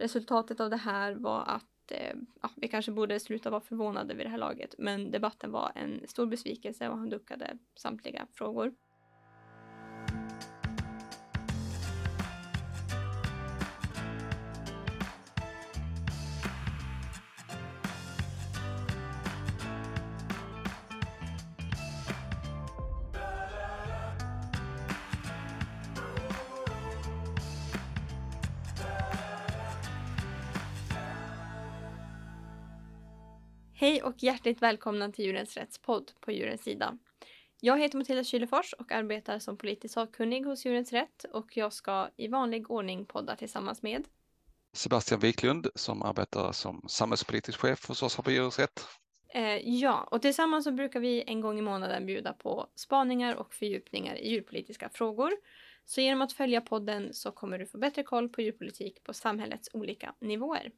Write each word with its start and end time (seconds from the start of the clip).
Resultatet 0.00 0.60
av 0.60 0.70
det 0.70 0.76
här 0.76 1.14
var 1.14 1.44
att 1.44 1.92
eh, 1.92 2.16
ja, 2.42 2.50
vi 2.56 2.68
kanske 2.68 2.92
borde 2.92 3.20
sluta 3.20 3.50
vara 3.50 3.60
förvånade 3.60 4.14
vid 4.14 4.26
det 4.26 4.30
här 4.30 4.38
laget, 4.38 4.74
men 4.78 5.10
debatten 5.10 5.52
var 5.52 5.72
en 5.74 6.08
stor 6.08 6.26
besvikelse 6.26 6.88
och 6.88 6.98
han 6.98 7.10
duckade 7.10 7.58
samtliga 7.76 8.26
frågor. 8.32 8.72
Hej 34.00 34.06
och 34.06 34.22
hjärtligt 34.22 34.62
välkomna 34.62 35.12
till 35.12 35.24
Djurens 35.24 35.56
Rättspodd 35.56 36.12
på 36.20 36.32
Djurens 36.32 36.62
Sida. 36.62 36.98
Jag 37.60 37.78
heter 37.78 37.98
Matilda 37.98 38.24
Kylefors 38.24 38.72
och 38.72 38.92
arbetar 38.92 39.38
som 39.38 39.56
politisk 39.56 39.94
sakkunnig 39.94 40.44
hos 40.44 40.66
Djurens 40.66 40.92
Rätt 40.92 41.24
och 41.32 41.56
jag 41.56 41.72
ska 41.72 42.08
i 42.16 42.28
vanlig 42.28 42.70
ordning 42.70 43.04
podda 43.04 43.36
tillsammans 43.36 43.82
med 43.82 44.04
Sebastian 44.72 45.20
Wiklund 45.20 45.66
som 45.74 46.02
arbetar 46.02 46.52
som 46.52 46.84
samhällspolitisk 46.88 47.58
chef 47.58 47.88
hos 47.88 48.02
oss 48.02 48.16
här 48.16 48.24
på 48.24 48.30
Djurens 48.30 48.58
Rätt. 48.58 48.86
Eh, 49.28 49.68
ja, 49.68 50.08
och 50.10 50.22
tillsammans 50.22 50.64
så 50.64 50.72
brukar 50.72 51.00
vi 51.00 51.24
en 51.26 51.40
gång 51.40 51.58
i 51.58 51.62
månaden 51.62 52.06
bjuda 52.06 52.32
på 52.32 52.66
spaningar 52.74 53.34
och 53.34 53.54
fördjupningar 53.54 54.14
i 54.14 54.30
djurpolitiska 54.30 54.88
frågor. 54.88 55.30
Så 55.84 56.00
genom 56.00 56.22
att 56.22 56.32
följa 56.32 56.60
podden 56.60 57.14
så 57.14 57.32
kommer 57.32 57.58
du 57.58 57.66
få 57.66 57.78
bättre 57.78 58.02
koll 58.02 58.28
på 58.28 58.40
djurpolitik 58.40 59.04
på 59.04 59.14
samhällets 59.14 59.68
olika 59.72 60.14
nivåer. 60.20 60.70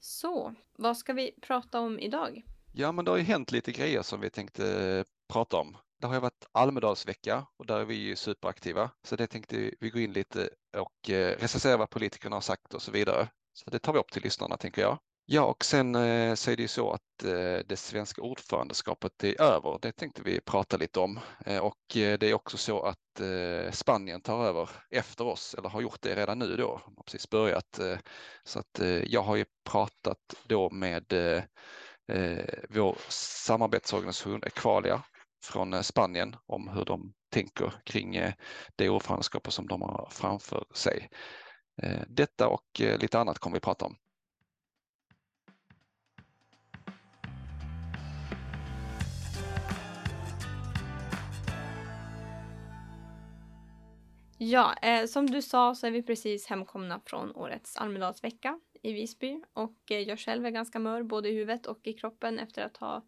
Så, 0.00 0.54
vad 0.76 0.96
ska 0.96 1.12
vi 1.12 1.32
prata 1.40 1.80
om 1.80 1.98
idag? 1.98 2.42
Ja, 2.80 2.92
men 2.92 3.04
det 3.04 3.10
har 3.10 3.18
ju 3.18 3.24
hänt 3.24 3.52
lite 3.52 3.72
grejer 3.72 4.02
som 4.02 4.20
vi 4.20 4.30
tänkte 4.30 4.94
eh, 4.98 5.04
prata 5.32 5.56
om. 5.56 5.76
Det 6.00 6.06
har 6.06 6.14
ju 6.14 6.20
varit 6.20 6.46
Almedalsvecka 6.52 7.46
och 7.56 7.66
där 7.66 7.80
är 7.80 7.84
vi 7.84 7.94
ju 7.94 8.16
superaktiva. 8.16 8.90
Så 9.02 9.16
det 9.16 9.26
tänkte 9.26 9.70
vi 9.80 9.90
gå 9.90 9.98
in 9.98 10.12
lite 10.12 10.50
och 10.76 11.10
eh, 11.10 11.36
recensera 11.38 11.76
vad 11.76 11.90
politikerna 11.90 12.36
har 12.36 12.40
sagt 12.40 12.74
och 12.74 12.82
så 12.82 12.90
vidare. 12.90 13.28
Så 13.52 13.70
det 13.70 13.78
tar 13.78 13.92
vi 13.92 13.98
upp 13.98 14.12
till 14.12 14.22
lyssnarna 14.22 14.56
tänker 14.56 14.82
jag. 14.82 14.98
Ja, 15.24 15.42
och 15.42 15.64
sen 15.64 15.94
eh, 15.94 16.34
så 16.34 16.50
är 16.50 16.56
det 16.56 16.62
ju 16.62 16.68
så 16.68 16.92
att 16.92 17.24
eh, 17.24 17.66
det 17.66 17.76
svenska 17.76 18.22
ordförandeskapet 18.22 19.24
är 19.24 19.40
över. 19.42 19.78
Det 19.82 19.92
tänkte 19.92 20.22
vi 20.22 20.40
prata 20.40 20.76
lite 20.76 21.00
om. 21.00 21.20
Eh, 21.46 21.58
och 21.58 21.96
eh, 21.96 22.18
det 22.18 22.30
är 22.30 22.34
också 22.34 22.56
så 22.56 22.82
att 22.82 22.98
Spanien 23.72 24.20
tar 24.20 24.44
över 24.44 24.70
efter 24.90 25.26
oss, 25.26 25.54
eller 25.58 25.68
har 25.68 25.80
gjort 25.80 26.02
det 26.02 26.16
redan 26.16 26.38
nu 26.38 26.56
då. 26.56 26.80
De 26.84 26.96
har 26.96 27.02
precis 27.02 27.30
börjat. 27.30 27.80
Så 28.44 28.58
att 28.58 28.80
jag 29.04 29.22
har 29.22 29.36
ju 29.36 29.44
pratat 29.70 30.18
då 30.46 30.70
med 30.70 31.12
Eh, 32.08 32.44
vår 32.68 32.96
samarbetsorganisation 33.08 34.42
Equalia 34.46 35.02
från 35.44 35.74
eh, 35.74 35.80
Spanien 35.80 36.36
om 36.46 36.68
hur 36.68 36.84
de 36.84 37.12
tänker 37.32 37.72
kring 37.84 38.16
eh, 38.16 38.32
det 38.76 38.88
ordförandeskapet 38.88 39.52
som 39.52 39.66
de 39.66 39.82
har 39.82 40.08
framför 40.10 40.64
sig. 40.74 41.08
Detta 42.08 42.48
och 42.48 42.80
lite 42.80 43.18
annat 43.18 43.38
kommer 43.38 43.56
vi 43.56 43.60
prata 43.60 43.84
om. 43.84 43.96
Ja, 54.40 54.74
eh, 54.82 55.06
som 55.06 55.26
du 55.26 55.42
sa 55.42 55.74
så 55.74 55.86
är 55.86 55.90
vi 55.90 56.02
precis 56.02 56.46
hemkomna 56.46 57.00
från 57.04 57.36
årets 57.36 57.76
Almedalsvecka 57.76 58.60
i 58.82 58.92
Visby. 58.92 59.42
Och 59.52 59.76
eh, 59.90 59.98
jag 59.98 60.18
själv 60.18 60.46
är 60.46 60.50
ganska 60.50 60.78
mör 60.78 61.02
både 61.02 61.28
i 61.28 61.32
huvudet 61.34 61.66
och 61.66 61.80
i 61.82 61.92
kroppen 61.92 62.38
efter 62.38 62.62
att 62.62 62.76
ha 62.76 63.06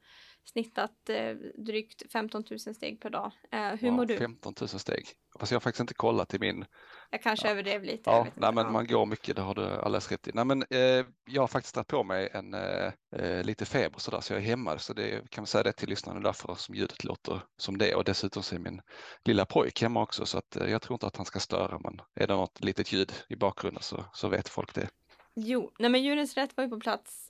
snittat 0.51 1.09
eh, 1.09 1.37
drygt 1.55 2.13
15 2.13 2.45
000 2.51 2.59
steg 2.59 3.01
per 3.01 3.11
dag. 3.11 3.33
Eh, 3.53 3.61
hur 3.61 3.89
wow, 3.89 3.97
mår 3.97 4.07
du? 4.07 4.19
15 4.19 4.55
000 4.61 4.69
steg. 4.69 5.05
Fast 5.39 5.53
jag 5.53 5.57
har 5.57 5.61
faktiskt 5.61 5.81
inte 5.81 5.95
kollat 5.95 6.35
i 6.35 6.39
min. 6.39 6.65
Jag 7.11 7.23
kanske 7.23 7.47
ja. 7.47 7.53
överdrev 7.53 7.85
lite. 7.85 8.11
Ja, 8.11 8.27
nej, 8.37 8.53
men 8.53 8.65
ja. 8.65 8.71
man 8.71 8.87
går 8.87 9.07
mycket, 9.07 9.37
det 9.37 9.43
har 9.43 9.55
du 9.55 9.63
alldeles 9.63 10.11
rätt 10.11 10.29
i. 10.29 10.31
Nej, 10.35 10.45
men, 10.45 10.65
eh, 10.71 11.07
jag 11.25 11.43
har 11.43 11.47
faktiskt 11.47 11.75
dragit 11.75 11.89
på 11.89 12.05
mig 12.05 12.29
en 12.33 12.55
eh, 12.55 12.93
eh 13.17 13.45
lite 13.45 13.65
feber 13.65 13.99
så, 13.99 14.11
där, 14.11 14.21
så 14.21 14.33
jag 14.33 14.43
är 14.43 14.47
hemma. 14.47 14.79
Så 14.79 14.93
det 14.93 15.31
kan 15.31 15.43
man 15.43 15.47
säga 15.47 15.63
det 15.63 15.73
till 15.73 15.89
lyssnarna 15.89 16.21
därför 16.21 16.55
som 16.55 16.75
ljudet 16.75 17.05
låter 17.05 17.43
som 17.57 17.79
det. 17.79 17.95
Och 17.95 18.05
dessutom 18.05 18.43
så 18.43 18.55
är 18.55 18.59
min 18.59 18.81
lilla 19.25 19.47
pojk 19.47 19.83
hemma 19.83 20.03
också 20.03 20.27
så 20.27 20.39
att 20.39 20.57
eh, 20.57 20.71
jag 20.71 20.83
tror 20.83 20.95
inte 20.95 21.07
att 21.07 21.17
han 21.17 21.27
ska 21.27 21.39
störa. 21.39 21.79
Men 21.79 22.01
är 22.15 22.27
det 22.27 22.35
något 22.35 22.65
litet 22.65 22.93
ljud 22.93 23.13
i 23.29 23.37
bakgrunden 23.37 23.83
så, 23.83 24.05
så 24.13 24.29
vet 24.29 24.49
folk 24.49 24.75
det. 24.75 24.89
Jo, 25.35 25.73
nej 25.79 25.91
men 25.91 26.03
Djurens 26.03 26.35
Rätt 26.35 26.57
var 26.57 26.65
ju 26.65 26.71
på 26.71 26.81
plats 26.81 27.30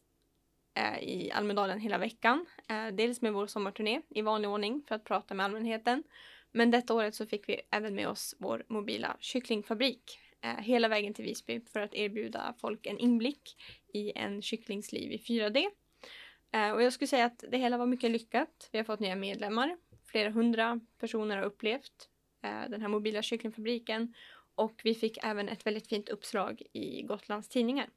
Eh, 0.74 1.02
i 1.02 1.30
Almedalen 1.30 1.80
hela 1.80 1.98
veckan. 1.98 2.46
Eh, 2.68 2.86
dels 2.86 3.22
med 3.22 3.32
vår 3.32 3.46
sommarturné 3.46 4.02
i 4.08 4.22
vanlig 4.22 4.50
ordning 4.50 4.82
för 4.88 4.94
att 4.94 5.04
prata 5.04 5.34
med 5.34 5.44
allmänheten. 5.44 6.02
Men 6.52 6.70
detta 6.70 6.94
året 6.94 7.14
så 7.14 7.26
fick 7.26 7.48
vi 7.48 7.60
även 7.70 7.94
med 7.94 8.08
oss 8.08 8.34
vår 8.38 8.64
mobila 8.68 9.16
kycklingfabrik 9.20 10.18
eh, 10.40 10.56
hela 10.56 10.88
vägen 10.88 11.14
till 11.14 11.24
Visby 11.24 11.60
för 11.60 11.80
att 11.80 11.94
erbjuda 11.94 12.54
folk 12.60 12.86
en 12.86 12.98
inblick 12.98 13.56
i 13.92 14.12
en 14.18 14.42
kycklingsliv 14.42 15.12
i 15.12 15.16
4D. 15.18 15.66
Och 16.74 16.82
jag 16.82 16.92
skulle 16.92 17.08
säga 17.08 17.24
att 17.24 17.44
det 17.50 17.58
hela 17.58 17.78
var 17.78 17.86
mycket 17.86 18.10
lyckat. 18.10 18.68
Vi 18.72 18.78
har 18.78 18.84
fått 18.84 19.00
nya 19.00 19.16
medlemmar. 19.16 19.76
Flera 20.04 20.30
hundra 20.30 20.80
personer 20.98 21.36
har 21.36 21.44
upplevt 21.44 22.08
den 22.68 22.80
här 22.80 22.88
mobila 22.88 23.22
kycklingfabriken 23.22 24.14
och 24.54 24.80
vi 24.84 24.94
fick 24.94 25.18
även 25.24 25.48
ett 25.48 25.66
väldigt 25.66 25.88
fint 25.88 26.08
uppslag 26.08 26.62
i 26.72 27.02
Gotlands 27.02 27.48
tidningar. 27.48 27.88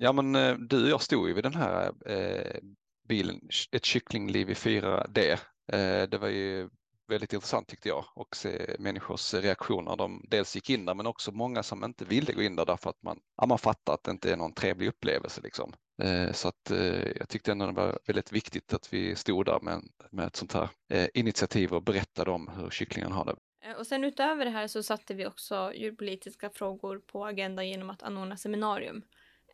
Ja 0.00 0.12
men 0.12 0.34
eh, 0.34 0.54
du 0.54 0.84
och 0.84 0.90
jag 0.90 1.02
stod 1.02 1.28
ju 1.28 1.34
vid 1.34 1.44
den 1.44 1.54
här 1.54 1.92
eh, 2.06 2.60
bilen, 3.08 3.40
ett 3.72 3.84
kycklingliv 3.84 4.50
i 4.50 4.54
4D. 4.54 5.38
Eh, 5.72 6.08
det 6.08 6.18
var 6.18 6.28
ju 6.28 6.68
väldigt 7.08 7.32
intressant 7.32 7.68
tyckte 7.68 7.88
jag 7.88 8.04
och 8.14 8.36
se 8.36 8.76
människors 8.78 9.34
reaktioner. 9.34 9.96
De 9.96 10.24
dels 10.28 10.54
gick 10.54 10.70
in 10.70 10.84
där 10.84 10.94
men 10.94 11.06
också 11.06 11.32
många 11.32 11.62
som 11.62 11.84
inte 11.84 12.04
ville 12.04 12.32
gå 12.32 12.42
in 12.42 12.56
där 12.56 12.66
därför 12.66 12.90
att 12.90 13.02
man, 13.02 13.18
ja, 13.36 13.46
man 13.46 13.58
fattar 13.58 13.94
att 13.94 14.04
det 14.04 14.10
inte 14.10 14.32
är 14.32 14.36
någon 14.36 14.54
trevlig 14.54 14.88
upplevelse. 14.88 15.40
Liksom. 15.42 15.72
Eh, 16.02 16.32
så 16.32 16.48
att 16.48 16.70
eh, 16.70 17.08
jag 17.18 17.28
tyckte 17.28 17.52
ändå 17.52 17.66
det 17.66 17.72
var 17.72 17.98
väldigt 18.06 18.32
viktigt 18.32 18.74
att 18.74 18.92
vi 18.92 19.16
stod 19.16 19.46
där 19.46 19.60
med, 19.60 19.82
med 20.10 20.26
ett 20.26 20.36
sånt 20.36 20.52
här 20.52 20.68
eh, 20.92 21.08
initiativ 21.14 21.72
och 21.72 21.82
berättade 21.82 22.30
om 22.30 22.48
hur 22.48 22.70
kycklingen 22.70 23.12
har 23.12 23.24
det. 23.24 23.36
Eh, 23.64 23.76
och 23.76 23.86
sen 23.86 24.04
utöver 24.04 24.44
det 24.44 24.50
här 24.50 24.66
så 24.66 24.82
satte 24.82 25.14
vi 25.14 25.26
också 25.26 25.72
djurpolitiska 25.74 26.50
frågor 26.50 26.98
på 26.98 27.26
agendan 27.26 27.68
genom 27.68 27.90
att 27.90 28.02
anordna 28.02 28.36
seminarium. 28.36 29.02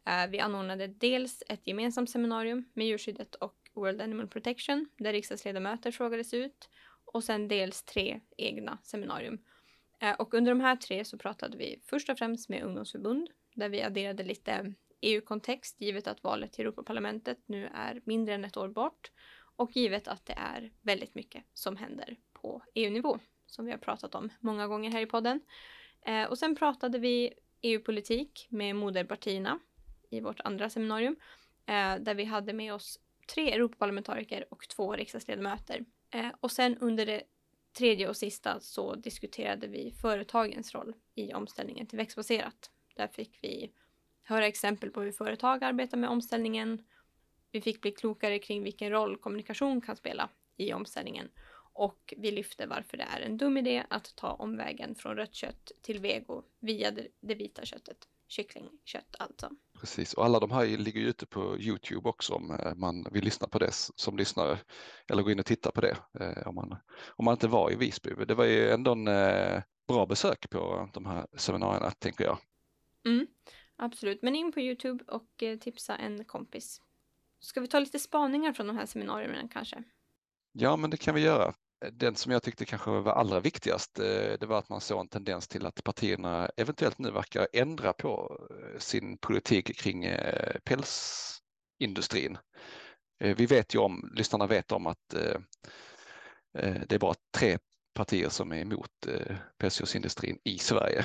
Eh, 0.06 0.26
vi 0.30 0.40
anordnade 0.40 0.86
dels 0.86 1.42
ett 1.48 1.66
gemensamt 1.66 2.10
seminarium 2.10 2.64
med 2.74 2.86
djurskyddet 2.86 3.34
och 3.34 3.70
World 3.74 4.00
Animal 4.00 4.28
Protection 4.28 4.88
där 4.98 5.12
riksdagsledamöter 5.12 5.90
frågades 5.90 6.34
ut 6.34 6.68
och 7.04 7.24
sen 7.24 7.48
dels 7.48 7.82
tre 7.82 8.20
egna 8.36 8.78
seminarium. 8.82 9.38
Eh, 10.00 10.14
och 10.14 10.34
under 10.34 10.52
de 10.52 10.60
här 10.60 10.76
tre 10.76 11.04
så 11.04 11.18
pratade 11.18 11.56
vi 11.56 11.80
först 11.84 12.08
och 12.08 12.18
främst 12.18 12.48
med 12.48 12.62
ungdomsförbund 12.62 13.30
där 13.54 13.68
vi 13.68 13.82
adderade 13.82 14.22
lite 14.22 14.74
EU-kontext 15.00 15.80
givet 15.80 16.06
att 16.06 16.22
valet 16.22 16.52
till 16.52 16.64
Europaparlamentet 16.64 17.38
nu 17.46 17.66
är 17.74 18.00
mindre 18.04 18.34
än 18.34 18.44
ett 18.44 18.56
år 18.56 18.68
bort 18.68 19.10
och 19.56 19.76
givet 19.76 20.08
att 20.08 20.26
det 20.26 20.32
är 20.36 20.72
väldigt 20.82 21.14
mycket 21.14 21.44
som 21.54 21.76
händer 21.76 22.16
på 22.32 22.62
EU-nivå 22.74 23.18
som 23.46 23.64
vi 23.64 23.70
har 23.70 23.78
pratat 23.78 24.14
om 24.14 24.30
många 24.40 24.66
gånger 24.66 24.90
här 24.90 25.00
i 25.00 25.06
podden. 25.06 25.40
Eh, 26.06 26.24
och 26.24 26.38
sen 26.38 26.56
pratade 26.56 26.98
vi 26.98 27.34
EU-politik 27.62 28.46
med 28.50 28.76
moderpartierna 28.76 29.58
i 30.14 30.20
vårt 30.20 30.40
andra 30.44 30.70
seminarium 30.70 31.16
eh, 31.66 31.96
där 31.96 32.14
vi 32.14 32.24
hade 32.24 32.52
med 32.52 32.74
oss 32.74 33.00
tre 33.34 33.52
Europaparlamentariker 33.52 34.44
och 34.50 34.68
två 34.68 34.92
riksdagsledamöter. 34.92 35.84
Eh, 36.10 36.28
och 36.40 36.50
sen 36.50 36.78
under 36.78 37.06
det 37.06 37.22
tredje 37.78 38.08
och 38.08 38.16
sista 38.16 38.60
så 38.60 38.94
diskuterade 38.94 39.66
vi 39.66 39.92
företagens 40.02 40.74
roll 40.74 40.94
i 41.14 41.34
omställningen 41.34 41.86
till 41.86 41.98
växtbaserat. 41.98 42.70
Där 42.96 43.08
fick 43.08 43.38
vi 43.42 43.72
höra 44.22 44.46
exempel 44.46 44.90
på 44.90 45.00
hur 45.00 45.12
företag 45.12 45.64
arbetar 45.64 45.98
med 45.98 46.10
omställningen. 46.10 46.84
Vi 47.50 47.60
fick 47.60 47.80
bli 47.80 47.90
klokare 47.90 48.38
kring 48.38 48.62
vilken 48.62 48.90
roll 48.90 49.16
kommunikation 49.16 49.80
kan 49.80 49.96
spela 49.96 50.28
i 50.56 50.72
omställningen 50.72 51.28
och 51.74 52.14
vi 52.16 52.30
lyfte 52.30 52.66
varför 52.66 52.96
det 52.96 53.04
är 53.04 53.20
en 53.20 53.36
dum 53.36 53.56
idé 53.56 53.84
att 53.90 54.16
ta 54.16 54.30
omvägen 54.30 54.94
från 54.94 55.16
rött 55.16 55.34
kött 55.34 55.72
till 55.82 55.98
vego 55.98 56.42
via 56.60 56.90
det 57.20 57.34
vita 57.34 57.64
köttet, 57.64 58.08
kycklingkött 58.34 59.16
alltså. 59.18 59.50
Precis, 59.80 60.14
och 60.14 60.24
alla 60.24 60.40
de 60.40 60.50
här 60.50 60.66
ligger 60.66 61.00
ju 61.00 61.08
ute 61.08 61.26
på 61.26 61.58
Youtube 61.58 62.08
också 62.08 62.34
om 62.34 62.50
eh, 62.50 62.74
man 62.74 63.06
vill 63.10 63.24
lyssna 63.24 63.48
på 63.48 63.58
det 63.58 63.70
som 63.72 64.16
lyssnare 64.16 64.58
eller 65.10 65.22
gå 65.22 65.30
in 65.30 65.38
och 65.38 65.46
titta 65.46 65.70
på 65.70 65.80
det 65.80 65.96
eh, 66.20 66.46
om 66.46 66.54
man, 66.54 66.76
om 67.06 67.24
man 67.24 67.34
inte 67.34 67.48
var 67.48 67.72
i 67.72 67.76
Visby. 67.76 68.10
Det 68.24 68.34
var 68.34 68.44
ju 68.44 68.70
ändå 68.70 68.92
en 68.92 69.08
eh, 69.08 69.62
bra 69.88 70.06
besök 70.06 70.50
på 70.50 70.90
de 70.94 71.06
här 71.06 71.26
seminarierna 71.36 71.90
tänker 71.90 72.24
jag. 72.24 72.38
Mm, 73.06 73.26
absolut, 73.76 74.22
men 74.22 74.34
in 74.36 74.52
på 74.52 74.60
Youtube 74.60 75.04
och 75.08 75.60
tipsa 75.60 75.96
en 75.96 76.24
kompis. 76.24 76.80
Ska 77.40 77.60
vi 77.60 77.68
ta 77.68 77.78
lite 77.78 77.98
spaningar 77.98 78.52
från 78.52 78.66
de 78.66 78.76
här 78.76 78.86
seminarierna 78.86 79.48
kanske? 79.52 79.84
Ja, 80.52 80.76
men 80.76 80.90
det 80.90 80.96
kan 80.96 81.14
vi 81.14 81.20
göra 81.20 81.54
den 81.92 82.16
som 82.16 82.32
jag 82.32 82.42
tyckte 82.42 82.64
kanske 82.64 82.90
var 82.90 83.12
allra 83.12 83.40
viktigast, 83.40 83.98
eh, 83.98 84.32
det 84.40 84.46
var 84.46 84.58
att 84.58 84.68
man 84.68 84.80
såg 84.80 85.00
en 85.00 85.08
tendens 85.08 85.48
till 85.48 85.66
att 85.66 85.84
partierna 85.84 86.50
eventuellt 86.56 86.98
nu 86.98 87.10
verkar 87.10 87.48
ändra 87.52 87.92
på 87.92 88.40
eh, 88.50 88.78
sin 88.78 89.18
politik 89.18 89.76
kring 89.76 90.04
eh, 90.04 90.56
pälsindustrin. 90.64 92.38
Vi 93.18 93.46
vet 93.46 93.74
ju 93.74 93.78
om, 93.78 94.12
lyssnarna 94.14 94.46
vet 94.46 94.72
om 94.72 94.86
att 94.86 95.08
det 96.52 96.92
är 96.92 96.98
bara 96.98 97.14
tre 97.36 97.58
partier 97.94 98.28
som 98.28 98.52
är 98.52 98.56
emot 98.56 98.90
pälsdjursindustrin 99.58 100.38
i 100.44 100.58
Sverige 100.58 101.04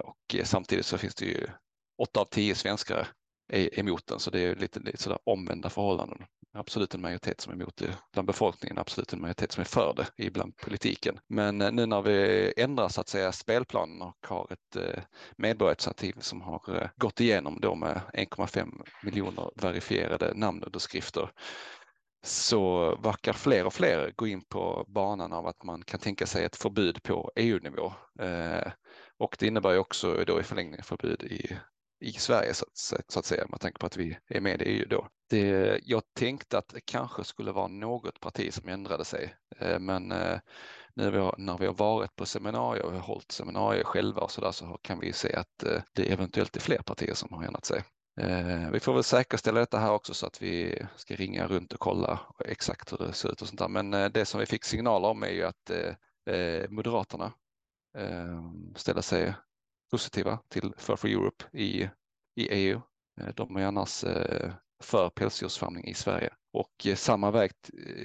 och 0.00 0.36
samtidigt 0.44 0.86
så 0.86 0.98
finns 0.98 1.14
det 1.14 1.24
ju 1.24 1.46
åtta 2.02 2.20
av 2.20 2.24
tio 2.24 2.54
svenskar 2.54 3.08
är 3.48 3.78
emot 3.78 4.06
den, 4.06 4.18
så 4.18 4.30
det 4.30 4.40
är 4.40 4.54
lite, 4.54 4.80
lite 4.80 5.02
sådär 5.02 5.18
omvända 5.24 5.70
förhållanden. 5.70 6.18
Absolut 6.52 6.94
en 6.94 7.00
majoritet 7.00 7.40
som 7.40 7.52
är 7.52 7.56
emot 7.56 7.76
det 7.76 7.98
bland 8.12 8.26
befolkningen, 8.26 8.78
absolut 8.78 9.12
en 9.12 9.20
majoritet 9.20 9.52
som 9.52 9.60
är 9.60 9.64
för 9.64 9.94
det 9.96 10.24
ibland 10.24 10.56
politiken. 10.56 11.18
Men 11.28 11.60
eh, 11.60 11.72
nu 11.72 11.86
när 11.86 12.02
vi 12.02 12.52
ändrar 12.56 12.88
så 12.88 13.00
att 13.00 13.08
säga 13.08 13.32
spelplanen 13.32 14.02
och 14.02 14.26
har 14.26 14.52
ett 14.52 14.76
eh, 14.76 15.02
medborgarinitiativ 15.36 16.14
som 16.20 16.40
har 16.40 16.82
eh, 16.82 16.88
gått 16.96 17.20
igenom 17.20 17.58
då 17.60 17.74
med 17.74 18.00
1,5 18.14 18.86
miljoner 19.02 19.50
verifierade 19.56 20.32
namnunderskrifter 20.34 21.30
så 22.26 22.96
verkar 22.96 23.32
fler 23.32 23.66
och 23.66 23.74
fler 23.74 24.12
gå 24.16 24.26
in 24.26 24.44
på 24.44 24.84
banan 24.88 25.32
av 25.32 25.46
att 25.46 25.62
man 25.64 25.82
kan 25.82 26.00
tänka 26.00 26.26
sig 26.26 26.44
ett 26.44 26.56
förbud 26.56 27.02
på 27.02 27.32
EU-nivå. 27.36 27.92
Eh, 28.20 28.72
och 29.18 29.36
det 29.38 29.46
innebär 29.46 29.72
ju 29.72 29.78
också 29.78 30.24
då 30.24 30.40
i 30.40 30.42
förlängningen 30.42 30.84
förbud 30.84 31.22
i 31.22 31.56
i 32.00 32.12
Sverige 32.12 32.54
så, 32.54 32.66
så, 33.08 33.18
att 33.18 33.24
säga, 33.24 33.46
med 33.48 33.60
tanke 33.60 33.78
på 33.78 33.86
att 33.86 33.96
vi 33.96 34.18
är 34.28 34.40
med 34.40 34.62
i 34.62 34.64
EU 34.64 34.86
då. 34.88 35.08
Det, 35.30 35.80
jag 35.82 36.02
tänkte 36.14 36.58
att 36.58 36.68
det 36.68 36.80
kanske 36.80 37.24
skulle 37.24 37.52
vara 37.52 37.68
något 37.68 38.20
parti 38.20 38.54
som 38.54 38.68
ändrade 38.68 39.04
sig, 39.04 39.34
eh, 39.58 39.78
men 39.78 40.12
eh, 40.12 40.38
nu 40.94 41.10
vi 41.10 41.18
har, 41.18 41.34
när 41.38 41.58
vi 41.58 41.66
har 41.66 41.74
varit 41.74 42.16
på 42.16 42.26
seminarier 42.26 42.84
och 42.84 42.92
hållit 42.92 43.32
seminarier 43.32 43.84
själva 43.84 44.20
och 44.20 44.30
så 44.30 44.40
där 44.40 44.52
så 44.52 44.78
kan 44.82 45.00
vi 45.00 45.12
se 45.12 45.34
att 45.34 45.62
eh, 45.62 45.82
det 45.92 46.12
eventuellt 46.12 46.56
är 46.56 46.60
fler 46.60 46.78
partier 46.78 47.14
som 47.14 47.32
har 47.32 47.44
ändrat 47.44 47.64
sig. 47.64 47.84
Vi 48.72 48.80
får 48.80 48.94
väl 48.94 49.04
säkerställa 49.04 49.60
detta 49.60 49.78
här 49.78 49.92
också 49.92 50.14
så 50.14 50.26
att 50.26 50.42
vi 50.42 50.82
ska 50.96 51.14
ringa 51.14 51.46
runt 51.46 51.72
och 51.72 51.80
kolla 51.80 52.20
exakt 52.44 52.92
hur 52.92 52.98
det 52.98 53.12
ser 53.12 53.32
ut 53.32 53.42
och 53.42 53.48
sånt 53.48 53.58
där. 53.58 53.68
Men 53.68 53.90
det 54.12 54.24
som 54.24 54.40
vi 54.40 54.46
fick 54.46 54.64
signaler 54.64 55.08
om 55.08 55.22
är 55.22 55.30
ju 55.30 55.42
att 55.42 55.70
Moderaterna 56.68 57.32
ställer 58.76 59.00
sig 59.00 59.34
positiva 59.90 60.38
till 60.48 60.72
Fur 60.76 60.96
for 60.96 61.08
Europe 61.08 61.44
i, 61.52 61.88
i 62.34 62.48
EU. 62.50 62.80
Eh, 63.20 63.34
de 63.34 63.56
är 63.56 63.64
annars 63.64 64.04
eh, 64.04 64.52
för 64.82 65.10
pälsdjursfarmning 65.10 65.84
i 65.84 65.94
Sverige. 65.94 66.30
Och 66.52 66.86
eh, 66.86 66.94
samma 66.94 67.30
väg 67.30 67.52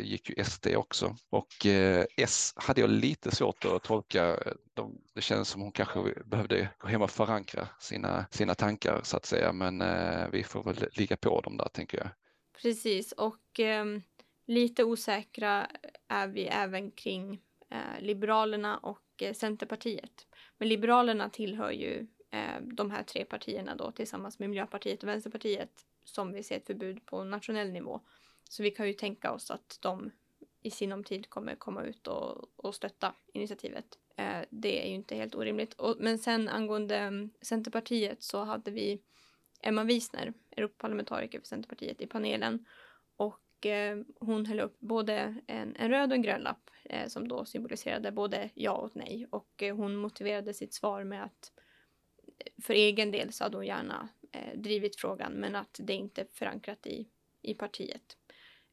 gick 0.01 0.29
ju 0.29 0.43
SD 0.43 0.67
också. 0.75 1.15
Och 1.29 1.65
S 2.17 2.53
hade 2.55 2.81
jag 2.81 2.89
lite 2.89 3.35
svårt 3.35 3.65
att 3.65 3.83
tolka. 3.83 4.39
De, 4.73 5.01
det 5.15 5.21
kändes 5.21 5.47
som 5.47 5.61
hon 5.61 5.71
kanske 5.71 5.99
behövde 6.25 6.69
gå 6.77 6.87
hem 6.87 7.01
och 7.01 7.11
förankra 7.11 7.67
sina, 7.79 8.25
sina 8.31 8.55
tankar 8.55 9.01
så 9.03 9.17
att 9.17 9.25
säga. 9.25 9.53
Men 9.53 9.83
vi 10.31 10.43
får 10.43 10.63
väl 10.63 10.87
ligga 10.91 11.17
på 11.17 11.41
dem 11.41 11.57
där 11.57 11.67
tänker 11.67 11.97
jag. 11.97 12.09
Precis 12.61 13.11
och 13.11 13.59
eh, 13.59 13.85
lite 14.45 14.83
osäkra 14.83 15.67
är 16.07 16.27
vi 16.27 16.47
även 16.47 16.91
kring 16.91 17.41
eh, 17.69 18.01
Liberalerna 18.01 18.77
och 18.77 19.21
eh, 19.21 19.33
Centerpartiet. 19.33 20.27
Men 20.61 20.69
Liberalerna 20.69 21.29
tillhör 21.29 21.71
ju 21.71 22.07
eh, 22.31 22.61
de 22.61 22.91
här 22.91 23.03
tre 23.03 23.25
partierna 23.25 23.75
då 23.75 23.91
tillsammans 23.91 24.39
med 24.39 24.49
Miljöpartiet 24.49 25.03
och 25.03 25.09
Vänsterpartiet 25.09 25.85
som 26.03 26.33
vill 26.33 26.45
se 26.45 26.55
ett 26.55 26.67
förbud 26.67 27.05
på 27.05 27.23
nationell 27.23 27.71
nivå. 27.71 28.01
Så 28.49 28.63
vi 28.63 28.71
kan 28.71 28.87
ju 28.87 28.93
tänka 28.93 29.31
oss 29.31 29.51
att 29.51 29.77
de 29.81 30.11
i 30.61 30.71
sinom 30.71 31.03
tid 31.03 31.29
kommer 31.29 31.55
komma 31.55 31.83
ut 31.83 32.07
och, 32.07 32.45
och 32.55 32.75
stötta 32.75 33.13
initiativet. 33.33 33.85
Eh, 34.15 34.41
det 34.49 34.83
är 34.83 34.87
ju 34.89 34.95
inte 34.95 35.15
helt 35.15 35.35
orimligt. 35.35 35.73
Och, 35.73 35.95
men 35.99 36.19
sen 36.19 36.49
angående 36.49 36.97
mm, 36.97 37.29
Centerpartiet 37.41 38.23
så 38.23 38.43
hade 38.43 38.71
vi 38.71 39.01
Emma 39.61 39.83
Wiesner, 39.83 40.33
Europaparlamentariker 40.51 41.39
för 41.39 41.47
Centerpartiet, 41.47 42.01
i 42.01 42.07
panelen. 42.07 42.65
Och 43.15 43.39
eh, 43.65 43.97
hon 44.19 44.45
höll 44.45 44.59
upp 44.59 44.79
både 44.79 45.35
en, 45.47 45.75
en 45.75 45.89
röd 45.89 46.09
och 46.09 46.15
en 46.15 46.21
grön 46.21 46.41
lapp 46.41 46.69
eh, 46.83 47.07
som 47.07 47.27
då 47.27 47.45
symboliserade 47.45 48.11
både 48.11 48.49
ja 48.53 48.71
och 48.71 48.95
nej. 48.95 49.27
Och 49.29 49.63
eh, 49.63 49.75
hon 49.75 49.95
motiverade 49.95 50.53
sitt 50.53 50.73
svar 50.73 51.03
med 51.03 51.23
att 51.23 51.51
eh, 52.37 52.63
för 52.63 52.73
egen 52.73 53.11
del 53.11 53.33
så 53.33 53.43
hade 53.43 53.57
hon 53.57 53.65
gärna 53.65 54.09
eh, 54.31 54.59
drivit 54.59 54.95
frågan 54.95 55.33
men 55.33 55.55
att 55.55 55.79
det 55.83 55.93
inte 55.93 56.21
är 56.21 56.27
förankrat 56.33 56.87
i, 56.87 57.07
i 57.41 57.53
partiet. 57.53 58.17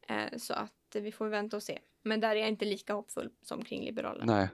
Eh, 0.07 0.37
så 0.37 0.53
att 0.53 0.73
vi 0.93 1.11
får 1.11 1.27
vänta 1.27 1.57
och 1.57 1.63
se. 1.63 1.79
Men 2.03 2.19
där 2.19 2.35
är 2.35 2.39
jag 2.39 2.49
inte 2.49 2.65
lika 2.65 2.93
hoppfull 2.93 3.29
som 3.41 3.63
kring 3.63 3.85
Liberalerna. 3.85 4.33
Nej. 4.33 4.49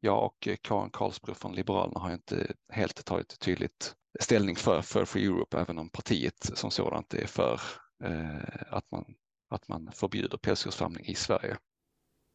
Jag 0.00 0.24
och 0.24 0.48
Karin 0.62 0.90
Karlsbro 0.90 1.34
från 1.34 1.54
Liberalerna 1.54 2.00
har 2.00 2.12
inte 2.12 2.54
helt 2.68 3.04
tagit 3.04 3.38
tydligt 3.40 3.94
ställning 4.20 4.56
för, 4.56 4.82
för 4.82 5.04
Free 5.04 5.26
Europe, 5.26 5.60
även 5.60 5.78
om 5.78 5.90
partiet 5.90 6.50
som 6.54 6.70
sådant 6.70 7.14
är 7.14 7.26
för 7.26 7.60
eh, 8.04 8.74
att, 8.74 8.90
man, 8.90 9.04
att 9.48 9.68
man 9.68 9.92
förbjuder 9.92 10.38
pälsdjursfarmning 10.38 11.04
i 11.04 11.14
Sverige. 11.14 11.56